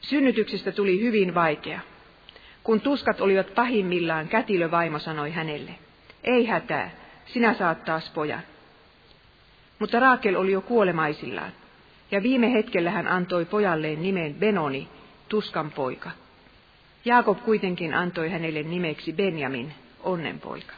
Synnytyksestä 0.00 0.72
tuli 0.72 1.00
hyvin 1.00 1.34
vaikea. 1.34 1.80
Kun 2.62 2.80
tuskat 2.80 3.20
olivat 3.20 3.54
pahimmillaan, 3.54 4.28
kätilövaimo 4.28 4.98
sanoi 4.98 5.30
hänelle, 5.30 5.70
ei 6.24 6.46
hätää, 6.46 6.90
sinä 7.26 7.54
saat 7.54 7.84
taas 7.84 8.10
pojan. 8.10 8.42
Mutta 9.78 10.00
Raakel 10.00 10.36
oli 10.36 10.52
jo 10.52 10.60
kuolemaisillaan, 10.60 11.52
ja 12.10 12.22
viime 12.22 12.52
hetkellä 12.52 12.90
hän 12.90 13.08
antoi 13.08 13.44
pojalleen 13.44 14.02
nimen 14.02 14.34
Benoni, 14.34 14.88
tuskan 15.28 15.70
poika. 15.70 16.10
Jaakob 17.08 17.38
kuitenkin 17.44 17.94
antoi 17.94 18.30
hänelle 18.30 18.62
nimeksi 18.62 19.12
Benjamin, 19.12 19.74
onnenpoika. 20.00 20.72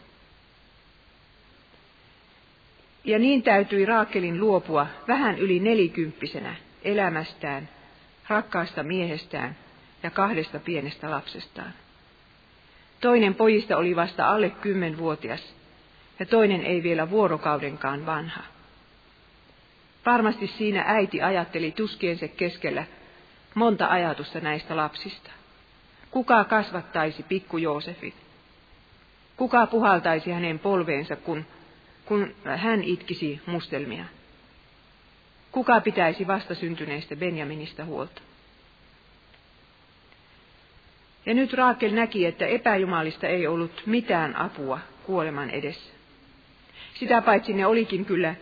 Ja 3.04 3.18
niin 3.18 3.42
täytyi 3.42 3.86
Raakelin 3.86 4.40
luopua 4.40 4.86
vähän 5.08 5.38
yli 5.38 5.60
nelikymppisenä 5.60 6.54
elämästään, 6.82 7.68
rakkaasta 8.28 8.82
miehestään 8.82 9.56
ja 10.02 10.10
kahdesta 10.10 10.58
pienestä 10.58 11.10
lapsestaan. 11.10 11.72
Toinen 13.00 13.34
pojista 13.34 13.76
oli 13.76 13.96
vasta 13.96 14.28
alle 14.28 14.50
kymmenvuotias 14.50 15.54
ja 16.18 16.26
toinen 16.26 16.64
ei 16.64 16.82
vielä 16.82 17.10
vuorokaudenkaan 17.10 18.06
vanha. 18.06 18.42
Varmasti 20.06 20.46
siinä 20.46 20.84
äiti 20.86 21.22
ajatteli 21.22 21.70
tuskiensa 21.70 22.28
keskellä 22.28 22.84
monta 23.54 23.86
ajatusta 23.86 24.40
näistä 24.40 24.76
lapsista. 24.76 25.39
Kuka 26.10 26.44
kasvattaisi 26.44 27.22
pikku 27.22 27.58
Joosefin? 27.58 28.14
Kuka 29.36 29.66
puhaltaisi 29.66 30.30
hänen 30.30 30.58
polveensa, 30.58 31.16
kun, 31.16 31.44
kun 32.04 32.34
hän 32.56 32.82
itkisi 32.82 33.40
mustelmia? 33.46 34.04
Kuka 35.52 35.80
pitäisi 35.80 36.26
vastasyntyneistä 36.26 37.16
Benjaminista 37.16 37.84
huolta? 37.84 38.22
Ja 41.26 41.34
nyt 41.34 41.52
Raakel 41.52 41.94
näki, 41.94 42.26
että 42.26 42.46
epäjumalista 42.46 43.26
ei 43.26 43.46
ollut 43.46 43.82
mitään 43.86 44.36
apua 44.36 44.78
kuoleman 45.02 45.50
edessä. 45.50 45.92
Sitä 46.94 47.22
paitsi 47.22 47.52
ne 47.52 47.66
olikin 47.66 48.04
kyllä 48.04 48.34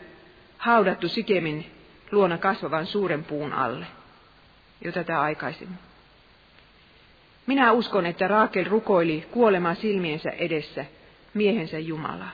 haudattu 0.58 1.08
Sikemin 1.08 1.70
luona 2.12 2.38
kasvavan 2.38 2.86
suuren 2.86 3.24
puun 3.24 3.52
alle, 3.52 3.86
jo 4.84 4.92
tätä 4.92 5.20
aikaisemmin. 5.20 5.87
Minä 7.48 7.72
uskon, 7.72 8.06
että 8.06 8.28
Raakel 8.28 8.64
rukoili 8.64 9.26
kuolemaa 9.30 9.74
silmiensä 9.74 10.30
edessä 10.30 10.84
miehensä 11.34 11.78
Jumalaa 11.78 12.30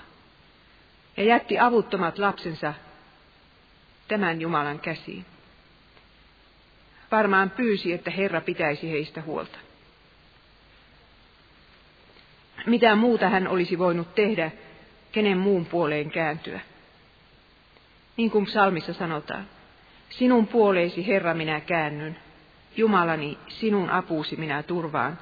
ja 1.16 1.24
jätti 1.24 1.58
avuttomat 1.58 2.18
lapsensa 2.18 2.74
tämän 4.08 4.40
Jumalan 4.40 4.78
käsiin. 4.78 5.24
Varmaan 7.10 7.50
pyysi, 7.50 7.92
että 7.92 8.10
Herra 8.10 8.40
pitäisi 8.40 8.90
heistä 8.90 9.22
huolta. 9.22 9.58
Mitä 12.66 12.96
muuta 12.96 13.28
hän 13.28 13.48
olisi 13.48 13.78
voinut 13.78 14.14
tehdä, 14.14 14.50
kenen 15.12 15.38
muun 15.38 15.66
puoleen 15.66 16.10
kääntyä. 16.10 16.60
Niin 18.16 18.30
kuin 18.30 18.46
psalmissa 18.46 18.92
sanotaan, 18.92 19.46
sinun 20.10 20.46
puoleesi 20.46 21.06
Herra 21.06 21.34
minä 21.34 21.60
käännyn, 21.60 22.16
Jumalani, 22.76 23.38
sinun 23.48 23.90
apuusi 23.90 24.36
minä 24.36 24.62
turvaan, 24.62 25.18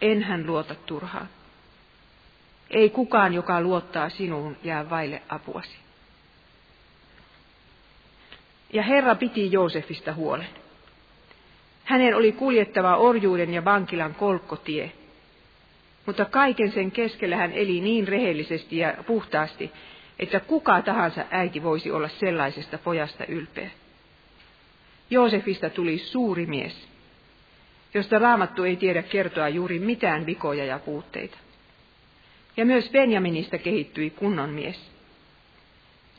enhän 0.00 0.46
luota 0.46 0.74
turhaan. 0.74 1.28
Ei 2.70 2.90
kukaan, 2.90 3.34
joka 3.34 3.60
luottaa 3.60 4.08
sinuun, 4.08 4.56
jää 4.64 4.90
vaille 4.90 5.22
apuasi. 5.28 5.76
Ja 8.72 8.82
Herra 8.82 9.14
piti 9.14 9.52
Joosefista 9.52 10.12
huolen. 10.12 10.48
Hänen 11.84 12.16
oli 12.16 12.32
kuljettava 12.32 12.96
orjuuden 12.96 13.54
ja 13.54 13.64
vankilan 13.64 14.14
kolkkotie. 14.14 14.92
Mutta 16.06 16.24
kaiken 16.24 16.72
sen 16.72 16.90
keskellä 16.90 17.36
hän 17.36 17.52
eli 17.52 17.80
niin 17.80 18.08
rehellisesti 18.08 18.76
ja 18.76 18.94
puhtaasti, 19.06 19.72
että 20.18 20.40
kuka 20.40 20.82
tahansa 20.82 21.24
äiti 21.30 21.62
voisi 21.62 21.90
olla 21.90 22.08
sellaisesta 22.08 22.78
pojasta 22.78 23.24
ylpeä. 23.26 23.70
Joosefista 25.10 25.70
tuli 25.70 25.98
suuri 25.98 26.46
mies, 26.46 26.88
josta 27.94 28.18
raamattu 28.18 28.64
ei 28.64 28.76
tiedä 28.76 29.02
kertoa 29.02 29.48
juuri 29.48 29.78
mitään 29.78 30.26
vikoja 30.26 30.64
ja 30.64 30.78
puutteita. 30.78 31.38
Ja 32.56 32.64
myös 32.64 32.90
Benjaminista 32.90 33.58
kehittyi 33.58 34.10
kunnon 34.10 34.50
mies. 34.50 34.90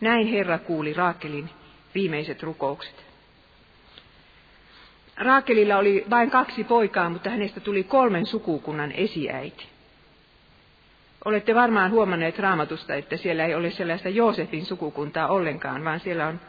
Näin 0.01 0.27
Herra 0.27 0.57
kuuli 0.57 0.93
Raakelin 0.93 1.49
viimeiset 1.95 2.43
rukoukset. 2.43 3.05
Raakelilla 5.17 5.77
oli 5.77 6.05
vain 6.09 6.31
kaksi 6.31 6.63
poikaa, 6.63 7.09
mutta 7.09 7.29
hänestä 7.29 7.59
tuli 7.59 7.83
kolmen 7.83 8.25
sukukunnan 8.25 8.91
esiäiti. 8.91 9.65
Olette 11.25 11.55
varmaan 11.55 11.91
huomanneet 11.91 12.39
raamatusta, 12.39 12.95
että 12.95 13.17
siellä 13.17 13.45
ei 13.45 13.55
ole 13.55 13.71
sellaista 13.71 14.09
Joosefin 14.09 14.65
sukukuntaa 14.65 15.27
ollenkaan, 15.27 15.83
vaan 15.83 15.99
siellä 15.99 16.27
on 16.27 16.39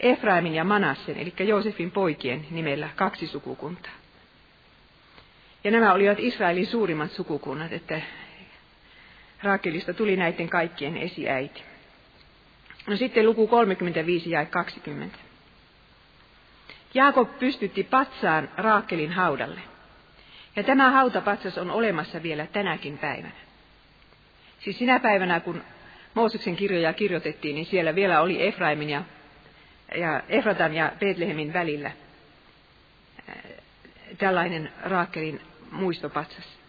Efraimin 0.00 0.54
ja 0.54 0.64
Manassen, 0.64 1.16
eli 1.16 1.32
Joosefin 1.38 1.90
poikien 1.90 2.46
nimellä 2.50 2.88
kaksi 2.96 3.26
sukukuntaa. 3.26 3.92
Ja 5.64 5.70
nämä 5.70 5.92
olivat 5.92 6.18
Israelin 6.20 6.66
suurimmat 6.66 7.10
sukukunnat, 7.10 7.72
että 7.72 8.00
Raakelista 9.42 9.94
tuli 9.94 10.16
näiden 10.16 10.48
kaikkien 10.48 10.96
esiäiti. 10.96 11.62
No 12.86 12.96
sitten 12.96 13.26
luku 13.26 13.46
35 13.46 14.30
ja 14.30 14.46
20. 14.46 15.18
Jaakob 16.94 17.38
pystytti 17.38 17.84
patsaan 17.84 18.48
Raakelin 18.56 19.12
haudalle. 19.12 19.60
Ja 20.56 20.62
tämä 20.62 20.90
hautapatsas 20.90 21.58
on 21.58 21.70
olemassa 21.70 22.22
vielä 22.22 22.46
tänäkin 22.46 22.98
päivänä. 22.98 23.34
Siis 24.58 24.78
sinä 24.78 25.00
päivänä, 25.00 25.40
kun 25.40 25.62
Mooseksen 26.14 26.56
kirjoja 26.56 26.92
kirjoitettiin, 26.92 27.54
niin 27.54 27.66
siellä 27.66 27.94
vielä 27.94 28.20
oli 28.20 28.46
Efraimin 28.46 28.90
ja, 28.90 29.02
ja 29.94 30.22
Efratan 30.28 30.74
ja 30.74 30.92
Betlehemin 30.98 31.52
välillä 31.52 31.90
tällainen 34.18 34.72
Raakelin 34.82 35.40
muistopatsas. 35.70 36.60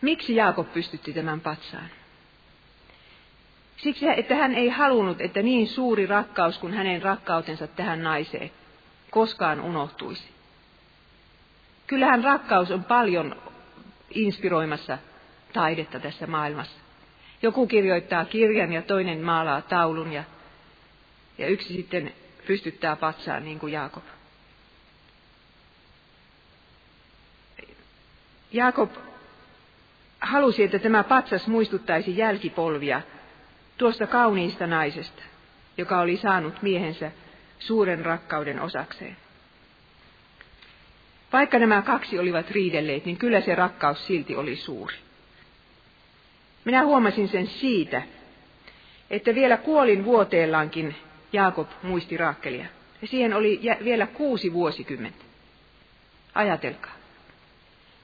Miksi 0.00 0.36
Jaakob 0.36 0.72
pystytti 0.72 1.12
tämän 1.12 1.40
patsaan? 1.40 1.88
Siksi, 3.76 4.06
että 4.16 4.34
hän 4.34 4.54
ei 4.54 4.68
halunnut, 4.68 5.20
että 5.20 5.42
niin 5.42 5.68
suuri 5.68 6.06
rakkaus 6.06 6.58
kuin 6.58 6.74
hänen 6.74 7.02
rakkautensa 7.02 7.66
tähän 7.66 8.02
naiseen 8.02 8.50
koskaan 9.10 9.60
unohtuisi. 9.60 10.28
Kyllähän 11.86 12.24
rakkaus 12.24 12.70
on 12.70 12.84
paljon 12.84 13.36
inspiroimassa 14.10 14.98
taidetta 15.52 16.00
tässä 16.00 16.26
maailmassa. 16.26 16.80
Joku 17.42 17.66
kirjoittaa 17.66 18.24
kirjan 18.24 18.72
ja 18.72 18.82
toinen 18.82 19.20
maalaa 19.20 19.62
taulun 19.62 20.12
ja, 20.12 20.24
ja 21.38 21.46
yksi 21.46 21.74
sitten 21.74 22.12
pystyttää 22.46 22.96
patsaan 22.96 23.44
niin 23.44 23.58
kuin 23.58 23.72
Jaakob. 23.72 24.04
Jaakob 28.52 28.90
halusi, 30.20 30.62
että 30.62 30.78
tämä 30.78 31.04
patsas 31.04 31.46
muistuttaisi 31.46 32.16
jälkipolvia 32.16 33.02
tuosta 33.78 34.06
kauniista 34.06 34.66
naisesta, 34.66 35.22
joka 35.78 36.00
oli 36.00 36.16
saanut 36.16 36.62
miehensä 36.62 37.10
suuren 37.58 38.04
rakkauden 38.04 38.60
osakseen. 38.60 39.16
Vaikka 41.32 41.58
nämä 41.58 41.82
kaksi 41.82 42.18
olivat 42.18 42.50
riidelleet, 42.50 43.04
niin 43.04 43.16
kyllä 43.16 43.40
se 43.40 43.54
rakkaus 43.54 44.06
silti 44.06 44.36
oli 44.36 44.56
suuri. 44.56 44.96
Minä 46.64 46.84
huomasin 46.84 47.28
sen 47.28 47.46
siitä, 47.46 48.02
että 49.10 49.34
vielä 49.34 49.56
kuolin 49.56 50.04
vuoteellaankin 50.04 50.94
Jaakob 51.32 51.68
muisti 51.82 52.16
Raakkelia. 52.16 52.66
Ja 53.02 53.08
siihen 53.08 53.34
oli 53.34 53.60
vielä 53.84 54.06
kuusi 54.06 54.52
vuosikymmentä. 54.52 55.24
Ajatelkaa. 56.34 56.92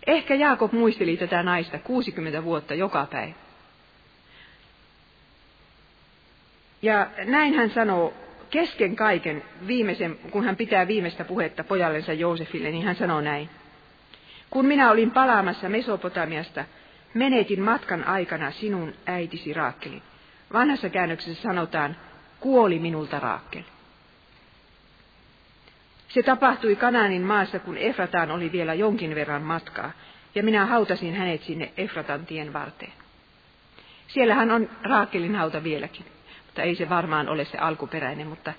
Ehkä 0.06 0.34
Jaakob 0.34 0.72
muisteli 0.72 1.16
tätä 1.16 1.42
naista 1.42 1.78
60 1.78 2.44
vuotta 2.44 2.74
joka 2.74 3.06
päivä. 3.10 3.34
Ja 6.82 7.06
näin 7.24 7.54
hän 7.54 7.70
sanoo 7.70 8.14
kesken 8.50 8.96
kaiken, 8.96 9.42
viimeisen, 9.66 10.18
kun 10.30 10.44
hän 10.44 10.56
pitää 10.56 10.88
viimeistä 10.88 11.24
puhetta 11.24 11.64
pojallensa 11.64 12.12
Joosefille, 12.12 12.70
niin 12.70 12.84
hän 12.84 12.96
sanoo 12.96 13.20
näin. 13.20 13.50
Kun 14.50 14.66
minä 14.66 14.90
olin 14.90 15.10
palaamassa 15.10 15.68
Mesopotamiasta, 15.68 16.64
menetin 17.14 17.62
matkan 17.62 18.04
aikana 18.04 18.50
sinun 18.50 18.94
äitisi 19.06 19.54
Raakkelin. 19.54 20.02
Vanhassa 20.52 20.88
käännöksessä 20.88 21.42
sanotaan, 21.42 21.96
kuoli 22.44 22.78
minulta 22.78 23.20
Raakkel. 23.20 23.62
Se 26.08 26.22
tapahtui 26.22 26.76
Kanaanin 26.76 27.22
maassa, 27.22 27.58
kun 27.58 27.76
Efrataan 27.76 28.30
oli 28.30 28.52
vielä 28.52 28.74
jonkin 28.74 29.14
verran 29.14 29.42
matkaa, 29.42 29.92
ja 30.34 30.42
minä 30.42 30.66
hautasin 30.66 31.14
hänet 31.14 31.42
sinne 31.42 31.72
Efratan 31.76 32.26
tien 32.26 32.52
varteen. 32.52 32.92
Siellähän 34.08 34.50
on 34.50 34.70
Raakelin 34.82 35.34
hauta 35.34 35.62
vieläkin, 35.62 36.06
mutta 36.46 36.62
ei 36.62 36.74
se 36.74 36.88
varmaan 36.88 37.28
ole 37.28 37.44
se 37.44 37.58
alkuperäinen, 37.58 38.26
mutta 38.26 38.52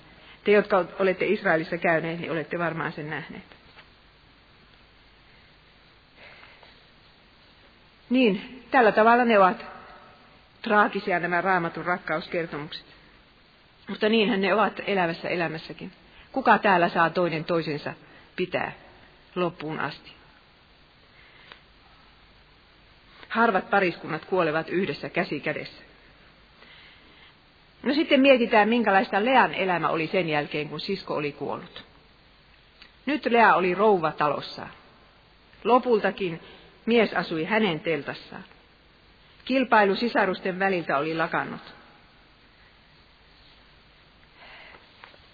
te, 0.44 0.52
jotka 0.52 0.84
olette 0.98 1.26
Israelissa 1.26 1.78
käyneet, 1.78 2.20
niin 2.20 2.32
olette 2.32 2.58
varmaan 2.58 2.92
sen 2.92 3.10
nähneet. 3.10 3.56
Niin, 8.10 8.64
tällä 8.70 8.92
tavalla 8.92 9.24
ne 9.24 9.38
ovat 9.38 9.64
traagisia 10.62 11.20
nämä 11.20 11.40
raamatun 11.40 11.84
rakkauskertomukset. 11.84 12.95
Mutta 13.88 14.08
niinhän 14.08 14.40
ne 14.40 14.54
ovat 14.54 14.80
elävässä 14.86 15.28
elämässäkin. 15.28 15.92
Kuka 16.32 16.58
täällä 16.58 16.88
saa 16.88 17.10
toinen 17.10 17.44
toisensa 17.44 17.92
pitää 18.36 18.72
loppuun 19.34 19.80
asti? 19.80 20.12
Harvat 23.28 23.70
pariskunnat 23.70 24.24
kuolevat 24.24 24.68
yhdessä 24.68 25.08
käsi 25.08 25.40
kädessä. 25.40 25.82
No 27.82 27.94
sitten 27.94 28.20
mietitään, 28.20 28.68
minkälaista 28.68 29.24
Lean 29.24 29.54
elämä 29.54 29.88
oli 29.88 30.06
sen 30.06 30.28
jälkeen, 30.28 30.68
kun 30.68 30.80
sisko 30.80 31.14
oli 31.14 31.32
kuollut. 31.32 31.84
Nyt 33.06 33.26
Lea 33.26 33.54
oli 33.54 33.74
rouva 33.74 34.12
talossaan. 34.12 34.70
Lopultakin 35.64 36.40
mies 36.86 37.12
asui 37.12 37.44
hänen 37.44 37.80
teltassaan. 37.80 38.44
Kilpailu 39.44 39.94
sisarusten 39.94 40.58
väliltä 40.58 40.98
oli 40.98 41.14
lakannut. 41.14 41.74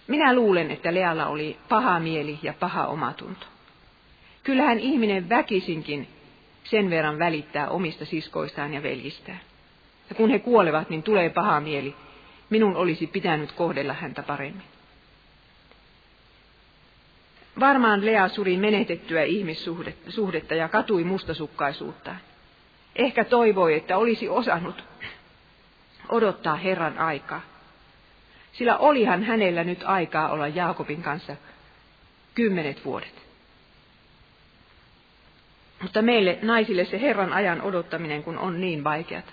Minä 0.07 0.35
luulen, 0.35 0.71
että 0.71 0.93
Lealla 0.93 1.27
oli 1.27 1.57
paha 1.69 1.99
mieli 1.99 2.39
ja 2.41 2.53
paha 2.53 2.87
omatunto. 2.87 3.45
Kyllähän 4.43 4.79
ihminen 4.79 5.29
väkisinkin 5.29 6.07
sen 6.63 6.89
verran 6.89 7.19
välittää 7.19 7.69
omista 7.69 8.05
siskoistaan 8.05 8.73
ja 8.73 8.83
veljistään. 8.83 9.39
Ja 10.09 10.15
kun 10.15 10.29
he 10.29 10.39
kuolevat, 10.39 10.89
niin 10.89 11.03
tulee 11.03 11.29
paha 11.29 11.59
mieli. 11.59 11.95
Minun 12.49 12.75
olisi 12.75 13.07
pitänyt 13.07 13.51
kohdella 13.51 13.93
häntä 13.93 14.23
paremmin. 14.23 14.63
Varmaan 17.59 18.05
Lea 18.05 18.27
suri 18.27 18.57
menetettyä 18.57 19.23
ihmissuhdetta 19.23 20.55
ja 20.55 20.69
katui 20.69 21.03
mustasukkaisuuttaan. 21.03 22.19
Ehkä 22.95 23.23
toivoi, 23.25 23.73
että 23.73 23.97
olisi 23.97 24.29
osannut 24.29 24.83
odottaa 26.09 26.55
Herran 26.55 26.97
aikaa 26.97 27.52
sillä 28.53 28.77
olihan 28.77 29.23
hänellä 29.23 29.63
nyt 29.63 29.83
aikaa 29.85 30.29
olla 30.29 30.47
Jaakobin 30.47 31.03
kanssa 31.03 31.35
kymmenet 32.35 32.85
vuodet. 32.85 33.23
Mutta 35.81 36.01
meille 36.01 36.39
naisille 36.41 36.85
se 36.85 37.01
Herran 37.01 37.33
ajan 37.33 37.61
odottaminen, 37.61 38.23
kun 38.23 38.37
on 38.37 38.61
niin 38.61 38.83
vaikeata. 38.83 39.31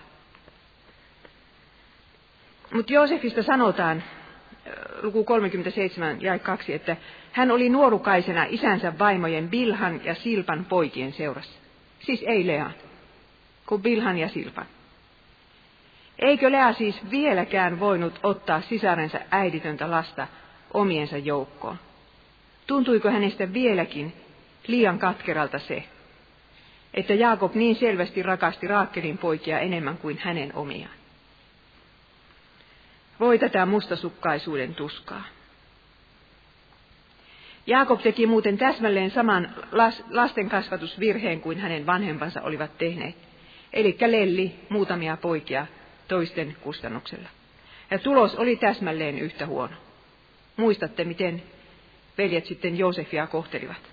Mutta 2.75 2.93
Joosefista 2.93 3.43
sanotaan, 3.43 4.03
luku 5.03 5.25
37 5.25 6.23
ja 6.23 6.39
2, 6.39 6.73
että 6.75 6.97
hän 7.33 7.51
oli 7.51 7.69
nuorukaisena 7.69 8.47
isänsä 8.49 8.99
vaimojen 8.99 9.49
Bilhan 9.49 10.05
ja 10.05 10.15
Silpan 10.15 10.65
poikien 10.65 11.13
seurassa. 11.13 11.61
Siis 12.01 12.25
ei 12.27 12.47
Lean, 12.47 12.75
kun 13.67 13.83
Bilhan 13.83 14.19
ja 14.19 14.29
Silpan. 14.29 14.67
Eikö 16.21 16.53
Lea 16.53 16.73
siis 16.73 17.11
vieläkään 17.11 17.81
voinut 17.81 18.21
ottaa 18.23 18.61
sisarensa 18.61 19.19
äiditöntä 19.31 19.91
lasta 19.91 20.27
omiensa 20.75 21.19
joukkoon? 21.19 21.79
Tuntuiko 22.67 23.11
hänestä 23.11 23.53
vieläkin 23.53 24.13
liian 24.67 24.99
katkeralta 24.99 25.59
se, 25.59 25.85
että 26.95 27.15
Jaakob 27.15 27.55
niin 27.55 27.77
selvästi 27.77 28.23
rakasti 28.23 28.67
Raakkelin 28.67 29.19
poikia 29.19 29.59
enemmän 29.59 29.99
kuin 29.99 30.19
hänen 30.19 30.55
omiaan? 30.55 30.95
Voi 33.21 33.39
tätä 33.39 33.67
mustasukkaisuuden 33.67 34.75
tuskaa. 34.75 35.25
Jaakob 37.67 38.01
teki 38.01 38.27
muuten 38.27 38.59
täsmälleen 38.59 39.11
saman 39.11 39.55
lastenkasvatusvirheen 40.11 41.41
kuin 41.41 41.59
hänen 41.59 41.87
vanhempansa 41.87 42.43
olivat 42.43 42.79
tehneet, 42.79 43.17
eli 43.73 43.97
lelli 44.01 44.55
muutamia 44.69 45.17
poikia 45.17 45.67
toisten 46.11 46.57
kustannuksella. 46.61 47.29
Ja 47.91 47.99
tulos 47.99 48.35
oli 48.35 48.57
täsmälleen 48.57 49.19
yhtä 49.19 49.47
huono. 49.47 49.77
Muistatte, 50.57 51.05
miten 51.05 51.43
veljet 52.19 52.47
sitten 52.47 52.79
Joosefia 52.79 53.27
kohtelivat. 53.27 53.91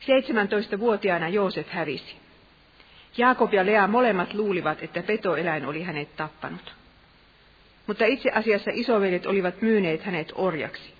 17-vuotiaana 0.00 1.28
Joosef 1.28 1.68
hävisi. 1.68 2.16
Jaakob 3.16 3.54
ja 3.54 3.66
Lea 3.66 3.86
molemmat 3.86 4.34
luulivat, 4.34 4.82
että 4.82 5.02
petoeläin 5.02 5.66
oli 5.66 5.82
hänet 5.82 6.16
tappanut. 6.16 6.74
Mutta 7.86 8.04
itse 8.04 8.30
asiassa 8.30 8.70
isoveljet 8.74 9.26
olivat 9.26 9.62
myyneet 9.62 10.02
hänet 10.02 10.32
orjaksi. 10.34 10.94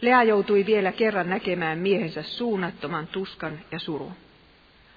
Lea 0.00 0.22
joutui 0.22 0.66
vielä 0.66 0.92
kerran 0.92 1.30
näkemään 1.30 1.78
miehensä 1.78 2.22
suunnattoman 2.22 3.06
tuskan 3.06 3.60
ja 3.70 3.78
surun. 3.78 4.12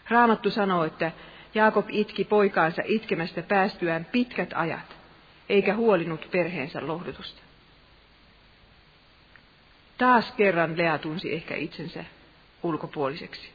Raamattu 0.10 0.52
sanoo, 0.52 0.84
että 0.84 1.12
Jaakob 1.56 1.88
itki 1.90 2.24
poikaansa 2.24 2.82
itkemästä 2.86 3.42
päästyään 3.42 4.06
pitkät 4.06 4.50
ajat, 4.56 4.98
eikä 5.50 5.76
huolinut 5.76 6.28
perheensä 6.32 6.88
lohdutusta. 6.88 7.42
Taas 9.98 10.32
kerran 10.32 10.78
Lea 10.78 10.98
tunsi 10.98 11.34
ehkä 11.34 11.56
itsensä 11.56 12.06
ulkopuoliseksi. 12.64 13.50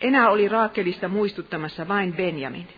Enää 0.00 0.30
oli 0.30 0.48
Raakelista 0.48 1.08
muistuttamassa 1.08 1.88
vain 1.88 2.12
Benjamin, 2.12 2.68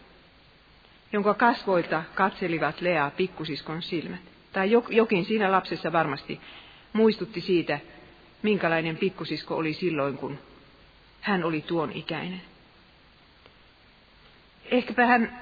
jonka 1.13 1.35
kasvoilta 1.35 2.03
katselivat 2.15 2.81
Leaa 2.81 3.11
pikkusiskon 3.11 3.83
silmät. 3.83 4.21
Tai 4.53 4.71
jokin 4.89 5.25
siinä 5.25 5.53
lapsessa 5.53 5.93
varmasti 5.93 6.41
muistutti 6.93 7.41
siitä, 7.41 7.81
minkälainen 8.43 8.97
pikkusisko 8.97 9.57
oli 9.57 9.73
silloin, 9.73 10.17
kun 10.17 10.39
hän 11.25 11.45
oli 11.45 11.61
tuon 11.61 11.93
ikäinen. 11.93 12.43
Ehkäpä 14.65 15.07
hän 15.07 15.41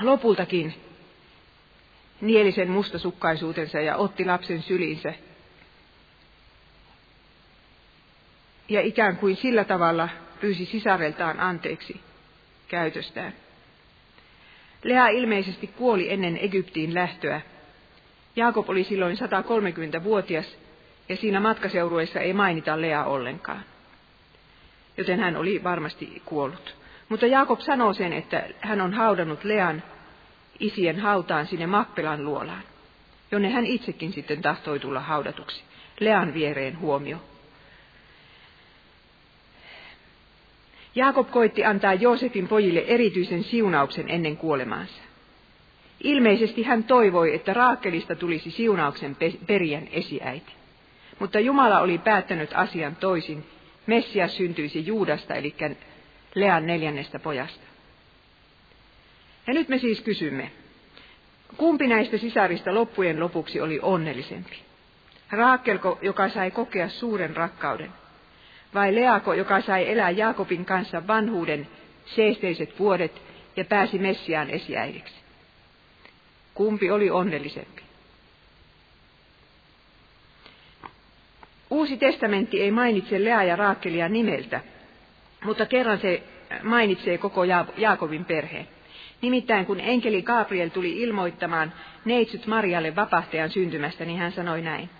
lopultakin 0.00 0.74
nieli 2.20 2.52
sen 2.52 2.70
mustasukkaisuutensa 2.70 3.80
ja 3.80 3.96
otti 3.96 4.24
lapsen 4.24 4.62
syliinsä. 4.62 5.14
Ja 8.68 8.80
ikään 8.80 9.16
kuin 9.16 9.36
sillä 9.36 9.64
tavalla 9.64 10.08
pyysi 10.40 10.64
sisareltaan 10.64 11.40
anteeksi 11.40 12.00
käytöstään. 12.68 13.32
Lea 14.82 15.08
ilmeisesti 15.08 15.66
kuoli 15.66 16.12
ennen 16.12 16.38
Egyptiin 16.42 16.94
lähtöä. 16.94 17.40
Jaakob 18.36 18.70
oli 18.70 18.84
silloin 18.84 19.16
130-vuotias 19.16 20.46
ja 21.08 21.16
siinä 21.16 21.40
matkaseurueessa 21.40 22.20
ei 22.20 22.32
mainita 22.32 22.80
Lea 22.80 23.04
ollenkaan. 23.04 23.71
Joten 24.96 25.20
hän 25.20 25.36
oli 25.36 25.64
varmasti 25.64 26.22
kuollut. 26.24 26.76
Mutta 27.08 27.26
Jaakob 27.26 27.60
sanoo 27.60 27.92
sen, 27.92 28.12
että 28.12 28.48
hän 28.60 28.80
on 28.80 28.94
haudannut 28.94 29.44
Lean 29.44 29.82
isien 30.60 31.00
hautaan 31.00 31.46
sinne 31.46 31.66
Mappelan 31.66 32.24
luolaan, 32.24 32.62
jonne 33.30 33.50
hän 33.50 33.66
itsekin 33.66 34.12
sitten 34.12 34.42
tahtoi 34.42 34.78
tulla 34.78 35.00
haudatuksi. 35.00 35.62
Lean 36.00 36.34
viereen 36.34 36.78
huomio. 36.78 37.18
Jaakob 40.94 41.30
koitti 41.30 41.64
antaa 41.64 41.94
Joosefin 41.94 42.48
pojille 42.48 42.84
erityisen 42.86 43.44
siunauksen 43.44 44.08
ennen 44.08 44.36
kuolemaansa. 44.36 45.02
Ilmeisesti 46.00 46.62
hän 46.62 46.84
toivoi, 46.84 47.34
että 47.34 47.54
Raakkelista 47.54 48.14
tulisi 48.14 48.50
siunauksen 48.50 49.16
perijän 49.46 49.88
esiäiti. 49.92 50.52
Mutta 51.18 51.40
Jumala 51.40 51.80
oli 51.80 51.98
päättänyt 51.98 52.50
asian 52.54 52.96
toisin. 52.96 53.44
Messias 53.86 54.36
syntyisi 54.36 54.86
Juudasta, 54.86 55.34
eli 55.34 55.54
Lean 56.34 56.66
neljännestä 56.66 57.18
pojasta. 57.18 57.66
Ja 59.46 59.54
nyt 59.54 59.68
me 59.68 59.78
siis 59.78 60.00
kysymme, 60.00 60.50
kumpi 61.56 61.86
näistä 61.86 62.18
sisarista 62.18 62.74
loppujen 62.74 63.20
lopuksi 63.20 63.60
oli 63.60 63.78
onnellisempi? 63.82 64.56
Raakelko, 65.30 65.98
joka 66.02 66.28
sai 66.28 66.50
kokea 66.50 66.88
suuren 66.88 67.36
rakkauden, 67.36 67.92
vai 68.74 68.94
Leako, 68.94 69.34
joka 69.34 69.60
sai 69.60 69.90
elää 69.92 70.10
Jaakobin 70.10 70.64
kanssa 70.64 71.06
vanhuuden 71.06 71.68
seesteiset 72.06 72.78
vuodet 72.78 73.22
ja 73.56 73.64
pääsi 73.64 73.98
Messiaan 73.98 74.50
esiäidiksi? 74.50 75.14
Kumpi 76.54 76.90
oli 76.90 77.10
onnellisempi? 77.10 77.82
Uusi 81.72 81.96
testamentti 81.96 82.60
ei 82.60 82.70
mainitse 82.70 83.24
Lea 83.24 83.42
ja 83.42 83.56
Raakelia 83.56 84.08
nimeltä, 84.08 84.60
mutta 85.44 85.66
kerran 85.66 85.98
se 85.98 86.22
mainitsee 86.62 87.18
koko 87.18 87.44
Jaakobin 87.76 88.24
perheen. 88.24 88.68
Nimittäin 89.22 89.66
kun 89.66 89.80
enkeli 89.80 90.22
Gabriel 90.22 90.68
tuli 90.68 91.02
ilmoittamaan 91.02 91.72
neitsyt 92.04 92.46
Marialle 92.46 92.96
vapahtajan 92.96 93.50
syntymästä, 93.50 94.04
niin 94.04 94.18
hän 94.18 94.32
sanoi 94.32 94.62
näin. 94.62 94.90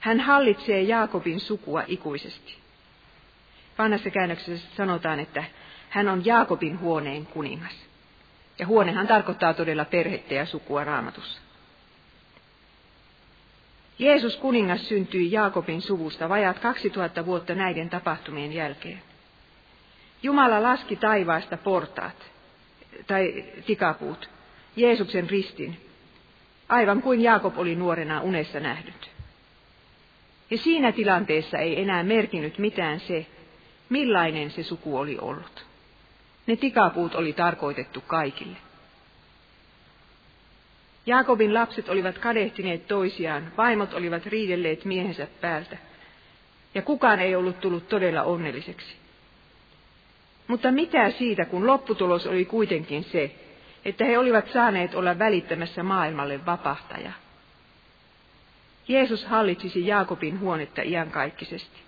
Hän 0.00 0.20
hallitsee 0.20 0.82
Jaakobin 0.82 1.40
sukua 1.40 1.82
ikuisesti. 1.86 2.56
Vanhassa 3.78 4.10
käännöksessä 4.10 4.68
sanotaan, 4.76 5.20
että 5.20 5.44
hän 5.90 6.08
on 6.08 6.24
Jaakobin 6.24 6.80
huoneen 6.80 7.26
kuningas. 7.26 7.86
Ja 8.58 8.66
huonehan 8.66 9.06
tarkoittaa 9.06 9.54
todella 9.54 9.84
perhettä 9.84 10.34
ja 10.34 10.46
sukua 10.46 10.84
raamatussa. 10.84 11.43
Jeesus 13.98 14.36
kuningas 14.36 14.88
syntyi 14.88 15.32
Jaakobin 15.32 15.82
suvusta 15.82 16.28
vajat 16.28 16.58
2000 16.58 17.26
vuotta 17.26 17.54
näiden 17.54 17.90
tapahtumien 17.90 18.52
jälkeen. 18.52 19.02
Jumala 20.22 20.62
laski 20.62 20.96
taivaasta 20.96 21.56
portaat, 21.56 22.30
tai 23.06 23.44
tikapuut, 23.66 24.30
Jeesuksen 24.76 25.30
ristin, 25.30 25.80
aivan 26.68 27.02
kuin 27.02 27.20
Jaakob 27.20 27.58
oli 27.58 27.74
nuorena 27.74 28.20
unessa 28.20 28.60
nähnyt. 28.60 29.10
Ja 30.50 30.58
siinä 30.58 30.92
tilanteessa 30.92 31.58
ei 31.58 31.82
enää 31.82 32.02
merkinnyt 32.02 32.58
mitään 32.58 33.00
se, 33.00 33.26
millainen 33.88 34.50
se 34.50 34.62
suku 34.62 34.96
oli 34.96 35.18
ollut. 35.18 35.66
Ne 36.46 36.56
tikapuut 36.56 37.14
oli 37.14 37.32
tarkoitettu 37.32 38.00
kaikille. 38.06 38.56
Jaakobin 41.06 41.54
lapset 41.54 41.88
olivat 41.88 42.18
kadehtineet 42.18 42.88
toisiaan, 42.88 43.52
vaimot 43.56 43.94
olivat 43.94 44.26
riidelleet 44.26 44.84
miehensä 44.84 45.26
päältä, 45.40 45.76
ja 46.74 46.82
kukaan 46.82 47.20
ei 47.20 47.36
ollut 47.36 47.60
tullut 47.60 47.88
todella 47.88 48.22
onnelliseksi. 48.22 48.96
Mutta 50.46 50.72
mitä 50.72 51.10
siitä, 51.10 51.44
kun 51.44 51.66
lopputulos 51.66 52.26
oli 52.26 52.44
kuitenkin 52.44 53.04
se, 53.04 53.34
että 53.84 54.04
he 54.04 54.18
olivat 54.18 54.52
saaneet 54.52 54.94
olla 54.94 55.18
välittämässä 55.18 55.82
maailmalle 55.82 56.46
vapahtaja. 56.46 57.12
Jeesus 58.88 59.24
hallitsisi 59.24 59.86
Jaakobin 59.86 60.40
huonetta 60.40 60.82
iankaikkisesti. 60.82 61.80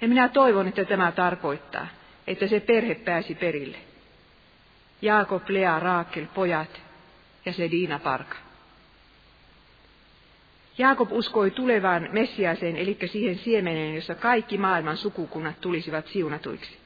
Ja 0.00 0.08
minä 0.08 0.28
toivon, 0.28 0.68
että 0.68 0.84
tämä 0.84 1.12
tarkoittaa, 1.12 1.86
että 2.26 2.46
se 2.46 2.60
perhe 2.60 2.94
pääsi 2.94 3.34
perille. 3.34 3.78
Jaakob, 5.02 5.42
Lea, 5.48 5.78
Raakel, 5.78 6.26
pojat 6.34 6.80
ja 7.44 7.52
se 7.52 7.70
Diina 7.70 7.98
Parka. 7.98 8.36
Jaakob 10.78 11.12
uskoi 11.12 11.50
tulevaan 11.50 12.08
Messiaaseen, 12.12 12.76
eli 12.76 12.98
siihen 13.06 13.38
siemeneen, 13.38 13.94
jossa 13.94 14.14
kaikki 14.14 14.58
maailman 14.58 14.96
sukukunnat 14.96 15.60
tulisivat 15.60 16.06
siunatuiksi. 16.06 16.78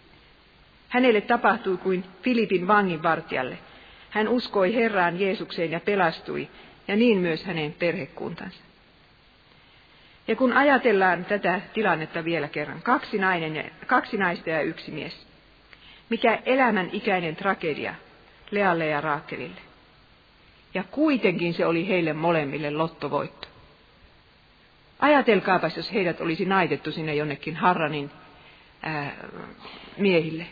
Hänelle 0.88 1.20
tapahtui 1.20 1.76
kuin 1.76 2.04
Filipin 2.22 2.66
vanginvartijalle. 2.66 3.58
Hän 4.10 4.28
uskoi 4.28 4.74
Herraan 4.74 5.20
Jeesukseen 5.20 5.70
ja 5.70 5.80
pelastui, 5.80 6.48
ja 6.88 6.96
niin 6.96 7.18
myös 7.18 7.44
hänen 7.44 7.72
perhekuntansa. 7.72 8.62
Ja 10.28 10.36
kun 10.36 10.52
ajatellaan 10.52 11.24
tätä 11.24 11.60
tilannetta 11.74 12.24
vielä 12.24 12.48
kerran, 12.48 12.82
kaksi, 12.82 13.18
nainen 13.18 13.56
ja, 13.56 13.64
kaksi 13.86 14.16
naista 14.16 14.50
ja 14.50 14.60
yksi 14.60 14.90
mies. 14.90 15.26
Mikä 16.10 16.38
elämän 16.46 16.90
ikäinen 16.92 17.36
tragedia 17.36 17.94
Lealle 18.50 18.86
ja 18.86 19.00
Raakelille. 19.00 19.60
Ja 20.76 20.84
kuitenkin 20.90 21.54
se 21.54 21.66
oli 21.66 21.88
heille 21.88 22.12
molemmille 22.12 22.70
lottovoitto. 22.70 23.48
Ajatelkaapas, 24.98 25.76
jos 25.76 25.92
heidät 25.92 26.20
olisi 26.20 26.44
naitettu 26.44 26.92
sinne 26.92 27.14
jonnekin 27.14 27.56
Harranin 27.56 28.10
ää, 28.82 29.12
miehille 29.96 30.46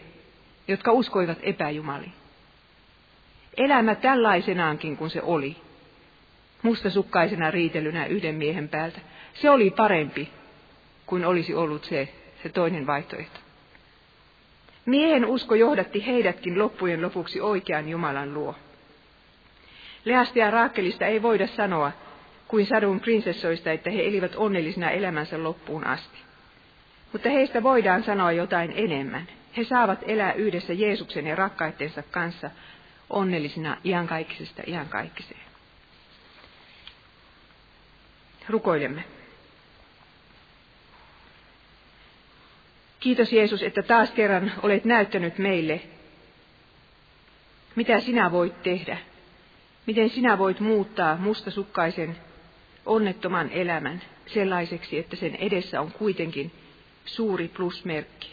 jotka 0.68 0.92
uskoivat 0.92 1.38
epäjumaliin. 1.42 2.12
Elämä 3.56 3.94
tällaisenaankin 3.94 4.96
kuin 4.96 5.10
se 5.10 5.22
oli, 5.22 5.56
mustasukkaisena 6.62 7.50
riitelynä 7.50 8.06
yhden 8.06 8.34
miehen 8.34 8.68
päältä. 8.68 9.00
Se 9.34 9.50
oli 9.50 9.70
parempi 9.70 10.28
kuin 11.06 11.24
olisi 11.24 11.54
ollut 11.54 11.84
se, 11.84 12.08
se 12.42 12.48
toinen 12.48 12.86
vaihtoehto. 12.86 13.40
Miehen 14.86 15.26
usko 15.26 15.54
johdatti 15.54 16.06
heidätkin 16.06 16.58
loppujen 16.58 17.02
lopuksi 17.02 17.40
oikean 17.40 17.88
Jumalan 17.88 18.34
luo. 18.34 18.54
Leasta 20.04 20.38
ja 20.38 20.50
Raakkelista 20.50 21.06
ei 21.06 21.22
voida 21.22 21.46
sanoa 21.46 21.92
kuin 22.48 22.66
sadun 22.66 23.00
prinsessoista, 23.00 23.72
että 23.72 23.90
he 23.90 24.06
elivät 24.06 24.32
onnellisina 24.36 24.90
elämänsä 24.90 25.42
loppuun 25.42 25.86
asti. 25.86 26.18
Mutta 27.12 27.28
heistä 27.28 27.62
voidaan 27.62 28.02
sanoa 28.02 28.32
jotain 28.32 28.72
enemmän. 28.76 29.28
He 29.56 29.64
saavat 29.64 29.98
elää 30.02 30.32
yhdessä 30.32 30.72
Jeesuksen 30.72 31.26
ja 31.26 31.36
rakkaittensa 31.36 32.02
kanssa 32.02 32.50
onnellisina 33.10 33.76
iankaikkisesta 33.84 34.62
iankaikkiseen. 34.66 35.40
Rukoilemme. 38.48 39.04
Kiitos 43.00 43.32
Jeesus, 43.32 43.62
että 43.62 43.82
taas 43.82 44.10
kerran 44.10 44.52
olet 44.62 44.84
näyttänyt 44.84 45.38
meille, 45.38 45.80
mitä 47.76 48.00
sinä 48.00 48.32
voit 48.32 48.62
tehdä, 48.62 48.98
miten 49.86 50.10
sinä 50.10 50.38
voit 50.38 50.60
muuttaa 50.60 51.16
mustasukkaisen 51.16 52.16
onnettoman 52.86 53.50
elämän 53.50 54.02
sellaiseksi, 54.26 54.98
että 54.98 55.16
sen 55.16 55.34
edessä 55.34 55.80
on 55.80 55.92
kuitenkin 55.92 56.52
suuri 57.04 57.48
plusmerkki. 57.48 58.30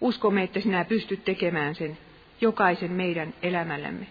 Uskomme, 0.00 0.42
että 0.42 0.60
sinä 0.60 0.84
pystyt 0.84 1.24
tekemään 1.24 1.74
sen 1.74 1.98
jokaisen 2.40 2.92
meidän 2.92 3.34
elämällämme, 3.42 4.06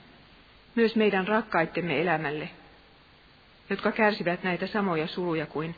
myös 0.75 0.95
meidän 0.95 1.27
rakkaittemme 1.27 2.01
elämälle, 2.01 2.49
jotka 3.69 3.91
kärsivät 3.91 4.43
näitä 4.43 4.67
samoja 4.67 5.07
suluja 5.07 5.45
kuin 5.45 5.75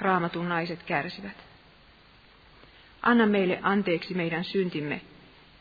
raamatun 0.00 0.48
naiset 0.48 0.82
kärsivät. 0.82 1.36
Anna 3.02 3.26
meille 3.26 3.58
anteeksi 3.62 4.14
meidän 4.14 4.44
syntimme, 4.44 5.00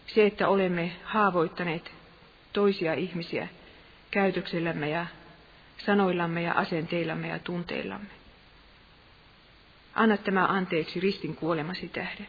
se, 0.08 0.26
että 0.26 0.48
olemme 0.48 0.92
haavoittaneet 1.04 1.92
toisia 2.54 2.94
ihmisiä 2.94 3.48
käytöksellämme 4.12 4.90
ja 4.90 5.06
sanoillamme 5.86 6.42
ja 6.42 6.54
asenteillamme 6.54 7.28
ja 7.28 7.40
tunteillamme. 7.40 8.10
Anna 9.96 10.18
tämä 10.18 10.46
anteeksi 10.46 11.00
ristin 11.00 11.36
kuolemasi 11.36 11.88
tähden. 11.88 12.28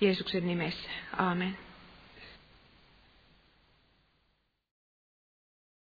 Jeesuksen 0.00 0.46
nimessä. 0.46 0.88
Aamen. 1.16 1.67